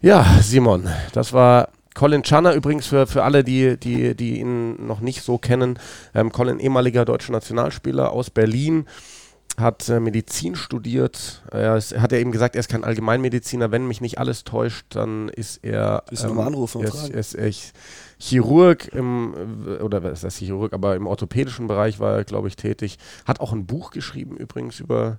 Ja, 0.00 0.24
Simon, 0.40 0.88
das 1.12 1.32
war 1.32 1.68
Colin 1.94 2.22
Channer 2.22 2.54
übrigens 2.54 2.86
für, 2.86 3.08
für 3.08 3.24
alle, 3.24 3.42
die, 3.42 3.76
die, 3.76 4.14
die 4.14 4.38
ihn 4.38 4.86
noch 4.86 5.00
nicht 5.00 5.22
so 5.22 5.36
kennen. 5.36 5.80
Ähm, 6.14 6.30
Colin, 6.30 6.60
ehemaliger 6.60 7.04
deutscher 7.04 7.32
Nationalspieler 7.32 8.12
aus 8.12 8.30
Berlin 8.30 8.86
hat 9.58 9.88
äh, 9.88 10.00
Medizin 10.00 10.54
studiert. 10.54 11.42
Er 11.50 11.76
ist, 11.76 11.98
hat 11.98 12.12
er 12.12 12.20
eben 12.20 12.32
gesagt, 12.32 12.54
er 12.54 12.60
ist 12.60 12.68
kein 12.68 12.84
Allgemeinmediziner. 12.84 13.70
Wenn 13.70 13.86
mich 13.86 14.00
nicht 14.00 14.18
alles 14.18 14.44
täuscht, 14.44 14.86
dann 14.90 15.28
ist 15.28 15.58
er. 15.64 16.04
Ist 16.10 16.24
ähm, 16.24 16.38
anrufen 16.38 16.78
und 16.78 16.86
ist, 16.86 17.08
ist, 17.08 17.34
ist 17.34 17.72
Chirurg 18.18 18.88
im, 18.88 19.34
oder 19.82 20.02
was 20.02 20.12
ist 20.14 20.24
das 20.24 20.36
Chirurg, 20.36 20.72
aber 20.72 20.96
im 20.96 21.06
orthopädischen 21.06 21.66
Bereich 21.66 21.98
war 21.98 22.16
er, 22.16 22.24
glaube 22.24 22.48
ich, 22.48 22.56
tätig. 22.56 22.98
Hat 23.24 23.40
auch 23.40 23.52
ein 23.52 23.66
Buch 23.66 23.90
geschrieben 23.90 24.36
übrigens 24.36 24.80
über 24.80 25.18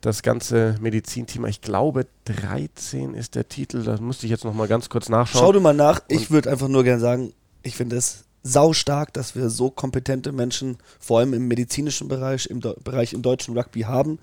das 0.00 0.22
ganze 0.22 0.76
Medizinthema. 0.80 1.48
Ich 1.48 1.60
glaube, 1.60 2.06
13 2.24 3.14
ist 3.14 3.34
der 3.34 3.48
Titel. 3.48 3.82
Da 3.82 4.00
musste 4.00 4.26
ich 4.26 4.30
jetzt 4.30 4.44
noch 4.44 4.54
mal 4.54 4.68
ganz 4.68 4.88
kurz 4.88 5.08
nachschauen. 5.08 5.44
Schau 5.44 5.52
du 5.52 5.60
mal 5.60 5.74
nach. 5.74 6.00
Ich 6.08 6.30
würde 6.30 6.50
einfach 6.50 6.68
nur 6.68 6.84
gerne 6.84 7.00
sagen, 7.00 7.32
ich 7.62 7.76
finde 7.76 7.96
es 7.96 8.24
saustark, 8.42 9.12
dass 9.12 9.34
wir 9.34 9.50
so 9.50 9.70
kompetente 9.70 10.32
Menschen, 10.32 10.78
vor 11.00 11.18
allem 11.18 11.34
im 11.34 11.48
medizinischen 11.48 12.08
Bereich, 12.08 12.46
im 12.46 12.60
Do 12.60 12.74
Bereich 12.82 13.12
im 13.12 13.22
deutschen 13.22 13.56
Rugby 13.56 13.82
haben. 13.82 14.18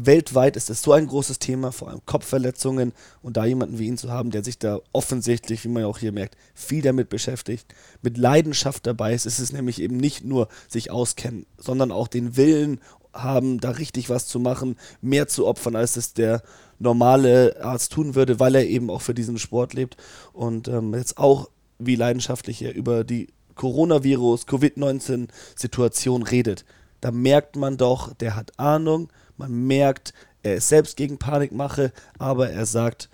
Weltweit 0.00 0.56
ist 0.56 0.70
es 0.70 0.82
so 0.82 0.92
ein 0.92 1.08
großes 1.08 1.40
Thema, 1.40 1.72
vor 1.72 1.88
allem 1.88 2.00
Kopfverletzungen 2.06 2.92
und 3.20 3.36
da 3.36 3.44
jemanden 3.44 3.80
wie 3.80 3.88
ihn 3.88 3.98
zu 3.98 4.10
haben, 4.10 4.30
der 4.30 4.44
sich 4.44 4.56
da 4.56 4.78
offensichtlich, 4.92 5.64
wie 5.64 5.68
man 5.68 5.84
auch 5.84 5.98
hier 5.98 6.12
merkt, 6.12 6.36
viel 6.54 6.82
damit 6.82 7.08
beschäftigt, 7.08 7.74
mit 8.00 8.16
Leidenschaft 8.16 8.86
dabei 8.86 9.12
ist, 9.12 9.26
ist 9.26 9.40
es 9.40 9.52
nämlich 9.52 9.82
eben 9.82 9.96
nicht 9.96 10.24
nur 10.24 10.46
sich 10.68 10.92
auskennen, 10.92 11.46
sondern 11.56 11.90
auch 11.90 12.06
den 12.06 12.36
Willen 12.36 12.80
haben, 13.12 13.58
da 13.58 13.70
richtig 13.70 14.08
was 14.08 14.28
zu 14.28 14.38
machen, 14.38 14.76
mehr 15.00 15.26
zu 15.26 15.48
opfern, 15.48 15.74
als 15.74 15.96
es 15.96 16.14
der 16.14 16.42
normale 16.78 17.56
Arzt 17.60 17.92
tun 17.92 18.14
würde, 18.14 18.38
weil 18.38 18.54
er 18.54 18.66
eben 18.66 18.90
auch 18.90 19.02
für 19.02 19.14
diesen 19.14 19.38
Sport 19.38 19.74
lebt 19.74 19.96
und 20.32 20.68
ähm, 20.68 20.94
jetzt 20.94 21.18
auch 21.18 21.48
wie 21.78 21.96
leidenschaftlich 21.96 22.62
er 22.62 22.74
über 22.74 23.04
die 23.04 23.28
Coronavirus, 23.54 24.46
Covid-19-Situation 24.46 26.22
redet. 26.22 26.64
Da 27.00 27.10
merkt 27.10 27.56
man 27.56 27.76
doch, 27.76 28.14
der 28.14 28.36
hat 28.36 28.58
Ahnung, 28.58 29.10
man 29.36 29.66
merkt, 29.66 30.14
er 30.42 30.56
ist 30.56 30.68
selbst 30.68 30.96
gegen 30.96 31.18
Panikmache, 31.18 31.92
aber 32.18 32.50
er 32.50 32.66
sagt, 32.66 33.08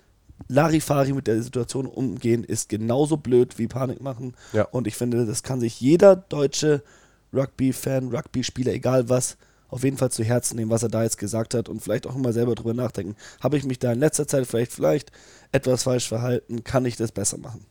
Larifari 0.47 1.13
mit 1.13 1.27
der 1.27 1.41
Situation 1.41 1.85
umgehen 1.85 2.43
ist 2.43 2.69
genauso 2.69 3.17
blöd 3.17 3.57
wie 3.57 3.67
Panik 3.67 4.01
machen. 4.01 4.35
Ja. 4.53 4.63
Und 4.63 4.87
ich 4.87 4.95
finde, 4.95 5.25
das 5.25 5.43
kann 5.43 5.59
sich 5.59 5.79
jeder 5.79 6.15
deutsche 6.15 6.83
Rugby-Fan, 7.33 8.09
Rugby-Spieler, 8.09 8.73
egal 8.73 9.09
was, 9.09 9.37
auf 9.67 9.83
jeden 9.83 9.97
Fall 9.97 10.11
zu 10.11 10.23
Herzen 10.23 10.57
nehmen, 10.57 10.71
was 10.71 10.83
er 10.83 10.89
da 10.89 11.03
jetzt 11.03 11.17
gesagt 11.17 11.53
hat 11.53 11.69
und 11.69 11.81
vielleicht 11.81 12.05
auch 12.07 12.15
mal 12.15 12.33
selber 12.33 12.55
drüber 12.55 12.73
nachdenken. 12.73 13.15
Habe 13.41 13.57
ich 13.57 13.65
mich 13.65 13.79
da 13.79 13.91
in 13.93 13.99
letzter 13.99 14.27
Zeit 14.27 14.45
vielleicht, 14.45 14.73
vielleicht 14.73 15.11
etwas 15.51 15.83
falsch 15.83 16.07
verhalten? 16.07 16.63
Kann 16.63 16.85
ich 16.85 16.95
das 16.97 17.11
besser 17.11 17.37
machen? 17.37 17.65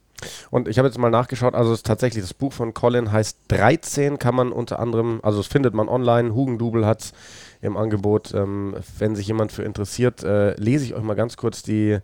Und 0.51 0.69
ich 0.69 0.79
habe 0.79 0.89
jetzt 0.89 0.99
mal 0.99 1.11
nachgeschaut, 1.11 1.55
also 1.55 1.77
tatsächlich, 1.77 2.23
das 2.23 2.35
Buch 2.35 2.53
von 2.53 2.75
Colin 2.75 3.13
heißt 3.13 3.39
13, 3.49 4.19
kann 4.19 4.35
man 4.35 4.53
unter 4.53 4.79
anderem, 4.79 5.21
also 5.23 5.41
es 5.41 5.47
findet 5.47 5.75
man 5.75 5.89
online, 5.89 6.35
Hugendubel 6.35 6.87
hat 6.87 7.03
es 7.03 7.13
im 7.61 7.77
Angebot. 7.77 8.33
Ähm, 8.35 8.77
wenn 8.99 9.17
sich 9.17 9.27
jemand 9.27 9.53
für 9.53 9.63
interessiert, 9.63 10.23
äh, 10.23 10.55
lese 10.55 10.85
ich 10.85 10.95
euch 10.95 11.03
mal 11.03 11.15
ganz 11.15 11.37
kurz 11.37 11.63
die, 11.63 11.99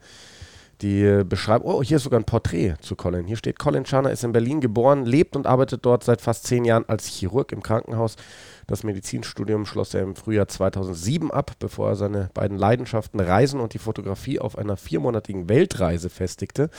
die 0.82 1.22
Beschreibung. 1.24 1.70
Oh, 1.70 1.82
hier 1.82 1.98
ist 1.98 2.04
sogar 2.04 2.18
ein 2.18 2.24
Porträt 2.24 2.74
zu 2.80 2.96
Colin. 2.96 3.26
Hier 3.26 3.36
steht, 3.36 3.58
Colin 3.58 3.86
Scharner 3.86 4.10
ist 4.10 4.24
in 4.24 4.32
Berlin 4.32 4.60
geboren, 4.60 5.04
lebt 5.04 5.36
und 5.36 5.46
arbeitet 5.46 5.84
dort 5.84 6.04
seit 6.04 6.20
fast 6.20 6.46
zehn 6.46 6.64
Jahren 6.64 6.88
als 6.88 7.06
Chirurg 7.06 7.52
im 7.52 7.62
Krankenhaus. 7.62 8.16
Das 8.66 8.84
Medizinstudium 8.84 9.66
schloss 9.66 9.94
er 9.94 10.02
im 10.02 10.16
Frühjahr 10.16 10.48
2007 10.48 11.30
ab, 11.30 11.52
bevor 11.58 11.90
er 11.90 11.96
seine 11.96 12.30
beiden 12.34 12.56
Leidenschaften 12.56 13.20
Reisen 13.20 13.60
und 13.60 13.74
die 13.74 13.78
Fotografie 13.78 14.38
auf 14.38 14.56
einer 14.56 14.76
viermonatigen 14.76 15.48
Weltreise 15.48 16.08
festigte. 16.08 16.70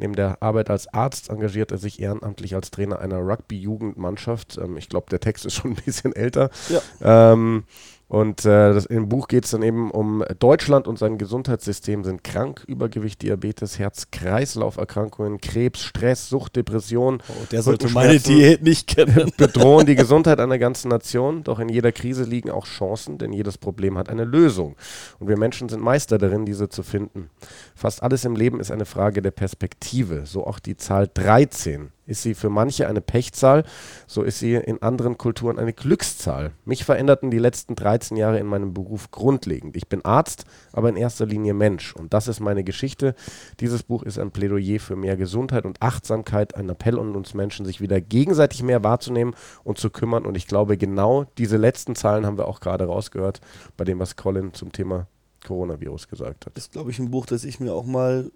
Neben 0.00 0.16
der 0.16 0.42
Arbeit 0.42 0.70
als 0.70 0.92
Arzt 0.94 1.28
engagiert 1.28 1.72
er 1.72 1.78
sich 1.78 2.00
ehrenamtlich 2.00 2.54
als 2.54 2.70
Trainer 2.70 3.00
einer 3.00 3.18
Rugby-Jugendmannschaft. 3.18 4.56
Ähm, 4.56 4.78
ich 4.78 4.88
glaube, 4.88 5.10
der 5.10 5.20
Text 5.20 5.44
ist 5.44 5.54
schon 5.54 5.72
ein 5.72 5.82
bisschen 5.84 6.16
älter. 6.16 6.48
Ja. 6.70 7.32
Ähm, 7.32 7.64
und 8.10 8.44
äh, 8.44 8.74
das, 8.74 8.86
im 8.86 9.08
Buch 9.08 9.28
geht 9.28 9.44
es 9.44 9.52
dann 9.52 9.62
eben 9.62 9.92
um 9.92 10.24
Deutschland 10.40 10.88
und 10.88 10.98
sein 10.98 11.16
Gesundheitssystem 11.16 12.02
sind 12.02 12.24
krank. 12.24 12.64
Übergewicht, 12.66 13.22
Diabetes, 13.22 13.78
Herz-Kreislauf-Erkrankungen, 13.78 15.40
Krebs, 15.40 15.84
Stress, 15.84 16.28
Sucht, 16.28 16.56
Depression. 16.56 17.22
Oh, 17.28 17.44
der 17.52 17.62
sollte 17.62 17.88
meine 17.90 18.18
Diät 18.18 18.64
nicht 18.64 18.88
kennen. 18.88 19.30
bedrohen 19.36 19.86
die 19.86 19.94
Gesundheit 19.94 20.40
einer 20.40 20.58
ganzen 20.58 20.88
Nation. 20.88 21.44
Doch 21.44 21.60
in 21.60 21.68
jeder 21.68 21.92
Krise 21.92 22.24
liegen 22.24 22.50
auch 22.50 22.66
Chancen, 22.66 23.16
denn 23.18 23.32
jedes 23.32 23.58
Problem 23.58 23.96
hat 23.96 24.08
eine 24.08 24.24
Lösung. 24.24 24.74
Und 25.20 25.28
wir 25.28 25.38
Menschen 25.38 25.68
sind 25.68 25.80
Meister 25.80 26.18
darin, 26.18 26.44
diese 26.44 26.68
zu 26.68 26.82
finden. 26.82 27.30
Fast 27.76 28.02
alles 28.02 28.24
im 28.24 28.34
Leben 28.34 28.58
ist 28.58 28.72
eine 28.72 28.86
Frage 28.86 29.22
der 29.22 29.30
Perspektive. 29.30 30.26
So 30.26 30.44
auch 30.48 30.58
die 30.58 30.76
Zahl 30.76 31.08
13 31.14 31.92
ist 32.10 32.22
sie 32.22 32.34
für 32.34 32.50
manche 32.50 32.88
eine 32.88 33.00
Pechzahl, 33.00 33.64
so 34.06 34.22
ist 34.22 34.40
sie 34.40 34.54
in 34.54 34.82
anderen 34.82 35.16
Kulturen 35.16 35.58
eine 35.58 35.72
Glückszahl. 35.72 36.52
Mich 36.64 36.84
veränderten 36.84 37.30
die 37.30 37.38
letzten 37.38 37.76
13 37.76 38.16
Jahre 38.16 38.38
in 38.38 38.46
meinem 38.46 38.74
Beruf 38.74 39.10
grundlegend. 39.10 39.76
Ich 39.76 39.88
bin 39.88 40.04
Arzt, 40.04 40.44
aber 40.72 40.88
in 40.88 40.96
erster 40.96 41.24
Linie 41.24 41.54
Mensch. 41.54 41.94
Und 41.94 42.12
das 42.12 42.28
ist 42.28 42.40
meine 42.40 42.64
Geschichte. 42.64 43.14
Dieses 43.60 43.84
Buch 43.84 44.02
ist 44.02 44.18
ein 44.18 44.32
Plädoyer 44.32 44.80
für 44.80 44.96
mehr 44.96 45.16
Gesundheit 45.16 45.64
und 45.64 45.80
Achtsamkeit, 45.80 46.56
ein 46.56 46.68
Appell 46.68 46.98
an 46.98 47.14
uns 47.14 47.34
Menschen, 47.34 47.64
sich 47.64 47.80
wieder 47.80 48.00
gegenseitig 48.00 48.62
mehr 48.62 48.82
wahrzunehmen 48.82 49.34
und 49.62 49.78
zu 49.78 49.90
kümmern. 49.90 50.26
Und 50.26 50.36
ich 50.36 50.46
glaube, 50.46 50.76
genau 50.76 51.26
diese 51.38 51.56
letzten 51.56 51.94
Zahlen 51.94 52.26
haben 52.26 52.38
wir 52.38 52.48
auch 52.48 52.60
gerade 52.60 52.84
rausgehört 52.86 53.40
bei 53.76 53.84
dem, 53.84 54.00
was 54.00 54.16
Colin 54.16 54.52
zum 54.52 54.72
Thema 54.72 55.06
Coronavirus 55.46 56.08
gesagt 56.08 56.46
hat. 56.46 56.56
Das 56.56 56.64
ist, 56.64 56.72
glaube 56.72 56.90
ich, 56.90 56.98
ein 56.98 57.10
Buch, 57.10 57.26
das 57.26 57.44
ich 57.44 57.60
mir 57.60 57.72
auch 57.72 57.86
mal 57.86 58.30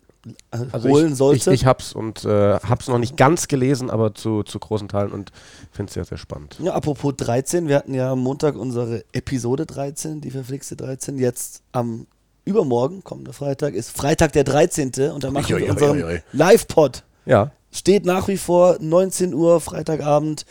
also 0.50 0.88
holen 0.88 1.12
ich, 1.12 1.18
sollte. 1.18 1.52
Ich, 1.52 1.62
ich 1.62 1.66
hab's 1.66 1.92
und 1.92 2.24
äh, 2.24 2.58
hab's 2.58 2.88
noch 2.88 2.98
nicht 2.98 3.16
ganz 3.16 3.48
gelesen, 3.48 3.90
aber 3.90 4.14
zu, 4.14 4.42
zu 4.42 4.58
großen 4.58 4.88
Teilen 4.88 5.12
und 5.12 5.32
finde 5.70 5.90
es 5.90 5.94
sehr, 5.94 6.04
sehr 6.04 6.18
spannend. 6.18 6.56
Ja, 6.62 6.72
apropos 6.72 7.14
13, 7.16 7.68
wir 7.68 7.76
hatten 7.76 7.94
ja 7.94 8.12
am 8.12 8.20
Montag 8.20 8.56
unsere 8.56 9.04
Episode 9.12 9.66
13, 9.66 10.20
die 10.20 10.30
verflixte 10.30 10.76
13. 10.76 11.18
Jetzt 11.18 11.62
am 11.72 12.06
übermorgen, 12.44 13.02
kommender 13.04 13.32
Freitag, 13.32 13.74
ist 13.74 13.90
Freitag 13.90 14.32
der 14.32 14.44
13. 14.44 14.92
und 15.12 15.24
da 15.24 15.30
machen 15.30 15.56
wir 15.56 15.70
unseren 15.70 16.20
Live-Pod. 16.32 17.04
Ja. 17.26 17.52
Steht 17.70 18.04
nach 18.04 18.28
wie 18.28 18.36
vor 18.36 18.76
19 18.80 19.34
Uhr 19.34 19.60
Freitagabend. 19.60 20.46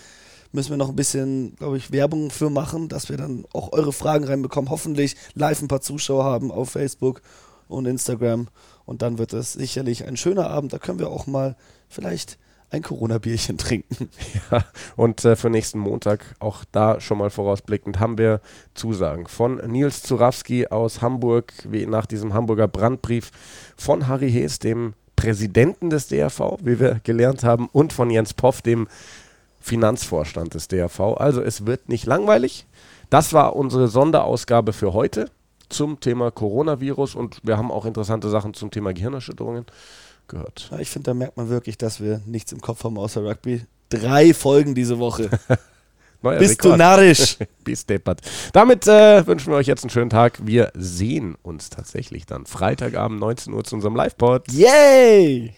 Müssen 0.52 0.72
wir 0.72 0.78
noch 0.78 0.90
ein 0.90 0.96
bisschen, 0.96 1.56
glaube 1.56 1.78
ich, 1.78 1.92
Werbung 1.92 2.30
für 2.30 2.50
machen, 2.50 2.90
dass 2.90 3.10
wir 3.10 3.18
dann 3.18 3.46
auch 3.54 3.72
eure 3.72 3.94
Fragen 3.94 4.26
reinbekommen. 4.26 4.70
Hoffentlich 4.70 5.16
live 5.34 5.62
ein 5.62 5.68
paar 5.68 5.82
Zuschauer 5.82 6.26
haben 6.26 6.52
auf 6.52 6.72
Facebook 6.72 7.22
und 7.68 7.86
Instagram. 7.86 8.48
Und 8.86 9.02
dann 9.02 9.18
wird 9.18 9.34
es 9.34 9.54
sicherlich 9.54 10.06
ein 10.06 10.18
schöner 10.18 10.50
Abend. 10.50 10.74
Da 10.74 10.80
können 10.80 11.00
wir 11.00 11.10
auch 11.10 11.28
mal 11.28 11.56
vielleicht 11.90 12.38
ein 12.74 12.82
Corona-Bierchen 12.82 13.58
trinken. 13.58 14.10
Ja, 14.52 14.66
und 14.96 15.24
äh, 15.24 15.36
für 15.36 15.50
nächsten 15.50 15.80
Montag, 15.80 16.36
auch 16.40 16.66
da 16.72 17.00
schon 17.00 17.18
mal 17.18 17.30
vorausblickend, 17.30 18.00
haben 18.00 18.18
wir 18.18 18.42
Zusagen 18.74 19.28
von 19.28 19.58
Nils 19.68 20.02
Zurawski 20.02 20.68
aus 20.68 21.02
Hamburg, 21.02 21.54
wie 21.70 21.86
nach 21.86 22.06
diesem 22.06 22.34
Hamburger 22.34 22.68
Brandbrief, 22.68 23.32
von 23.78 24.08
Harry 24.08 24.32
Hees, 24.32 24.60
dem 24.60 24.94
Präsidenten 25.16 25.90
des 25.90 26.08
DRV, 26.08 26.58
wie 26.62 26.80
wir 26.80 27.00
gelernt 27.04 27.44
haben, 27.44 27.70
und 27.72 27.94
von 27.94 28.10
Jens 28.10 28.34
Poff, 28.34 28.62
dem 28.62 28.88
Finanzvorstand 29.62 30.56
des 30.56 30.68
DRV. 30.68 31.00
Also 31.18 31.42
es 31.42 31.66
wird 31.66 31.90
nicht 31.90 32.06
langweilig. 32.06 32.68
Das 33.10 33.32
war 33.34 33.56
unsere 33.56 33.88
Sonderausgabe 33.88 34.74
für 34.74 34.94
heute 34.94 35.30
zum 35.74 36.00
Thema 36.00 36.32
Coronavirus 36.32 37.16
und 37.16 37.40
wir 37.44 37.58
haben 37.58 37.72
auch 37.72 37.86
interessante 37.86 38.30
Sachen 38.30 38.54
zum 38.54 38.72
Thema 38.72 38.94
Gehirnerschütterungen 38.94 39.66
gehört. 40.28 40.70
Ja, 40.72 40.80
ich 40.80 40.90
finde, 40.90 41.12
da 41.12 41.14
merkt 41.14 41.38
man 41.38 41.50
wirklich, 41.50 41.78
dass 41.78 42.00
wir 42.00 42.22
nichts 42.26 42.52
im 42.52 42.62
Kopf 42.62 42.84
haben 42.84 42.98
außer 42.98 43.24
Rugby. 43.24 43.66
Drei 43.90 44.34
Folgen 44.34 44.76
diese 44.76 45.00
Woche. 45.00 45.30
Neuer 46.22 46.40
Bist 46.40 46.64
Rekord. 46.64 46.74
du 46.74 46.78
narrisch? 46.78 47.38
Bis 47.66 47.86
deppert. 47.86 48.22
Damit 48.54 48.88
äh, 48.88 49.28
wünschen 49.28 49.52
wir 49.52 49.58
euch 49.58 49.68
jetzt 49.68 49.84
einen 49.84 49.90
schönen 49.90 50.10
Tag. 50.10 50.40
Wir 50.42 50.72
sehen 50.74 51.36
uns 51.44 51.70
tatsächlich 51.70 52.26
dann 52.26 52.46
Freitagabend 52.46 53.20
19 53.20 53.54
Uhr 53.54 53.64
zu 53.66 53.76
unserem 53.76 53.96
Live-Pod. 53.96 54.50
Yay! 54.52 55.54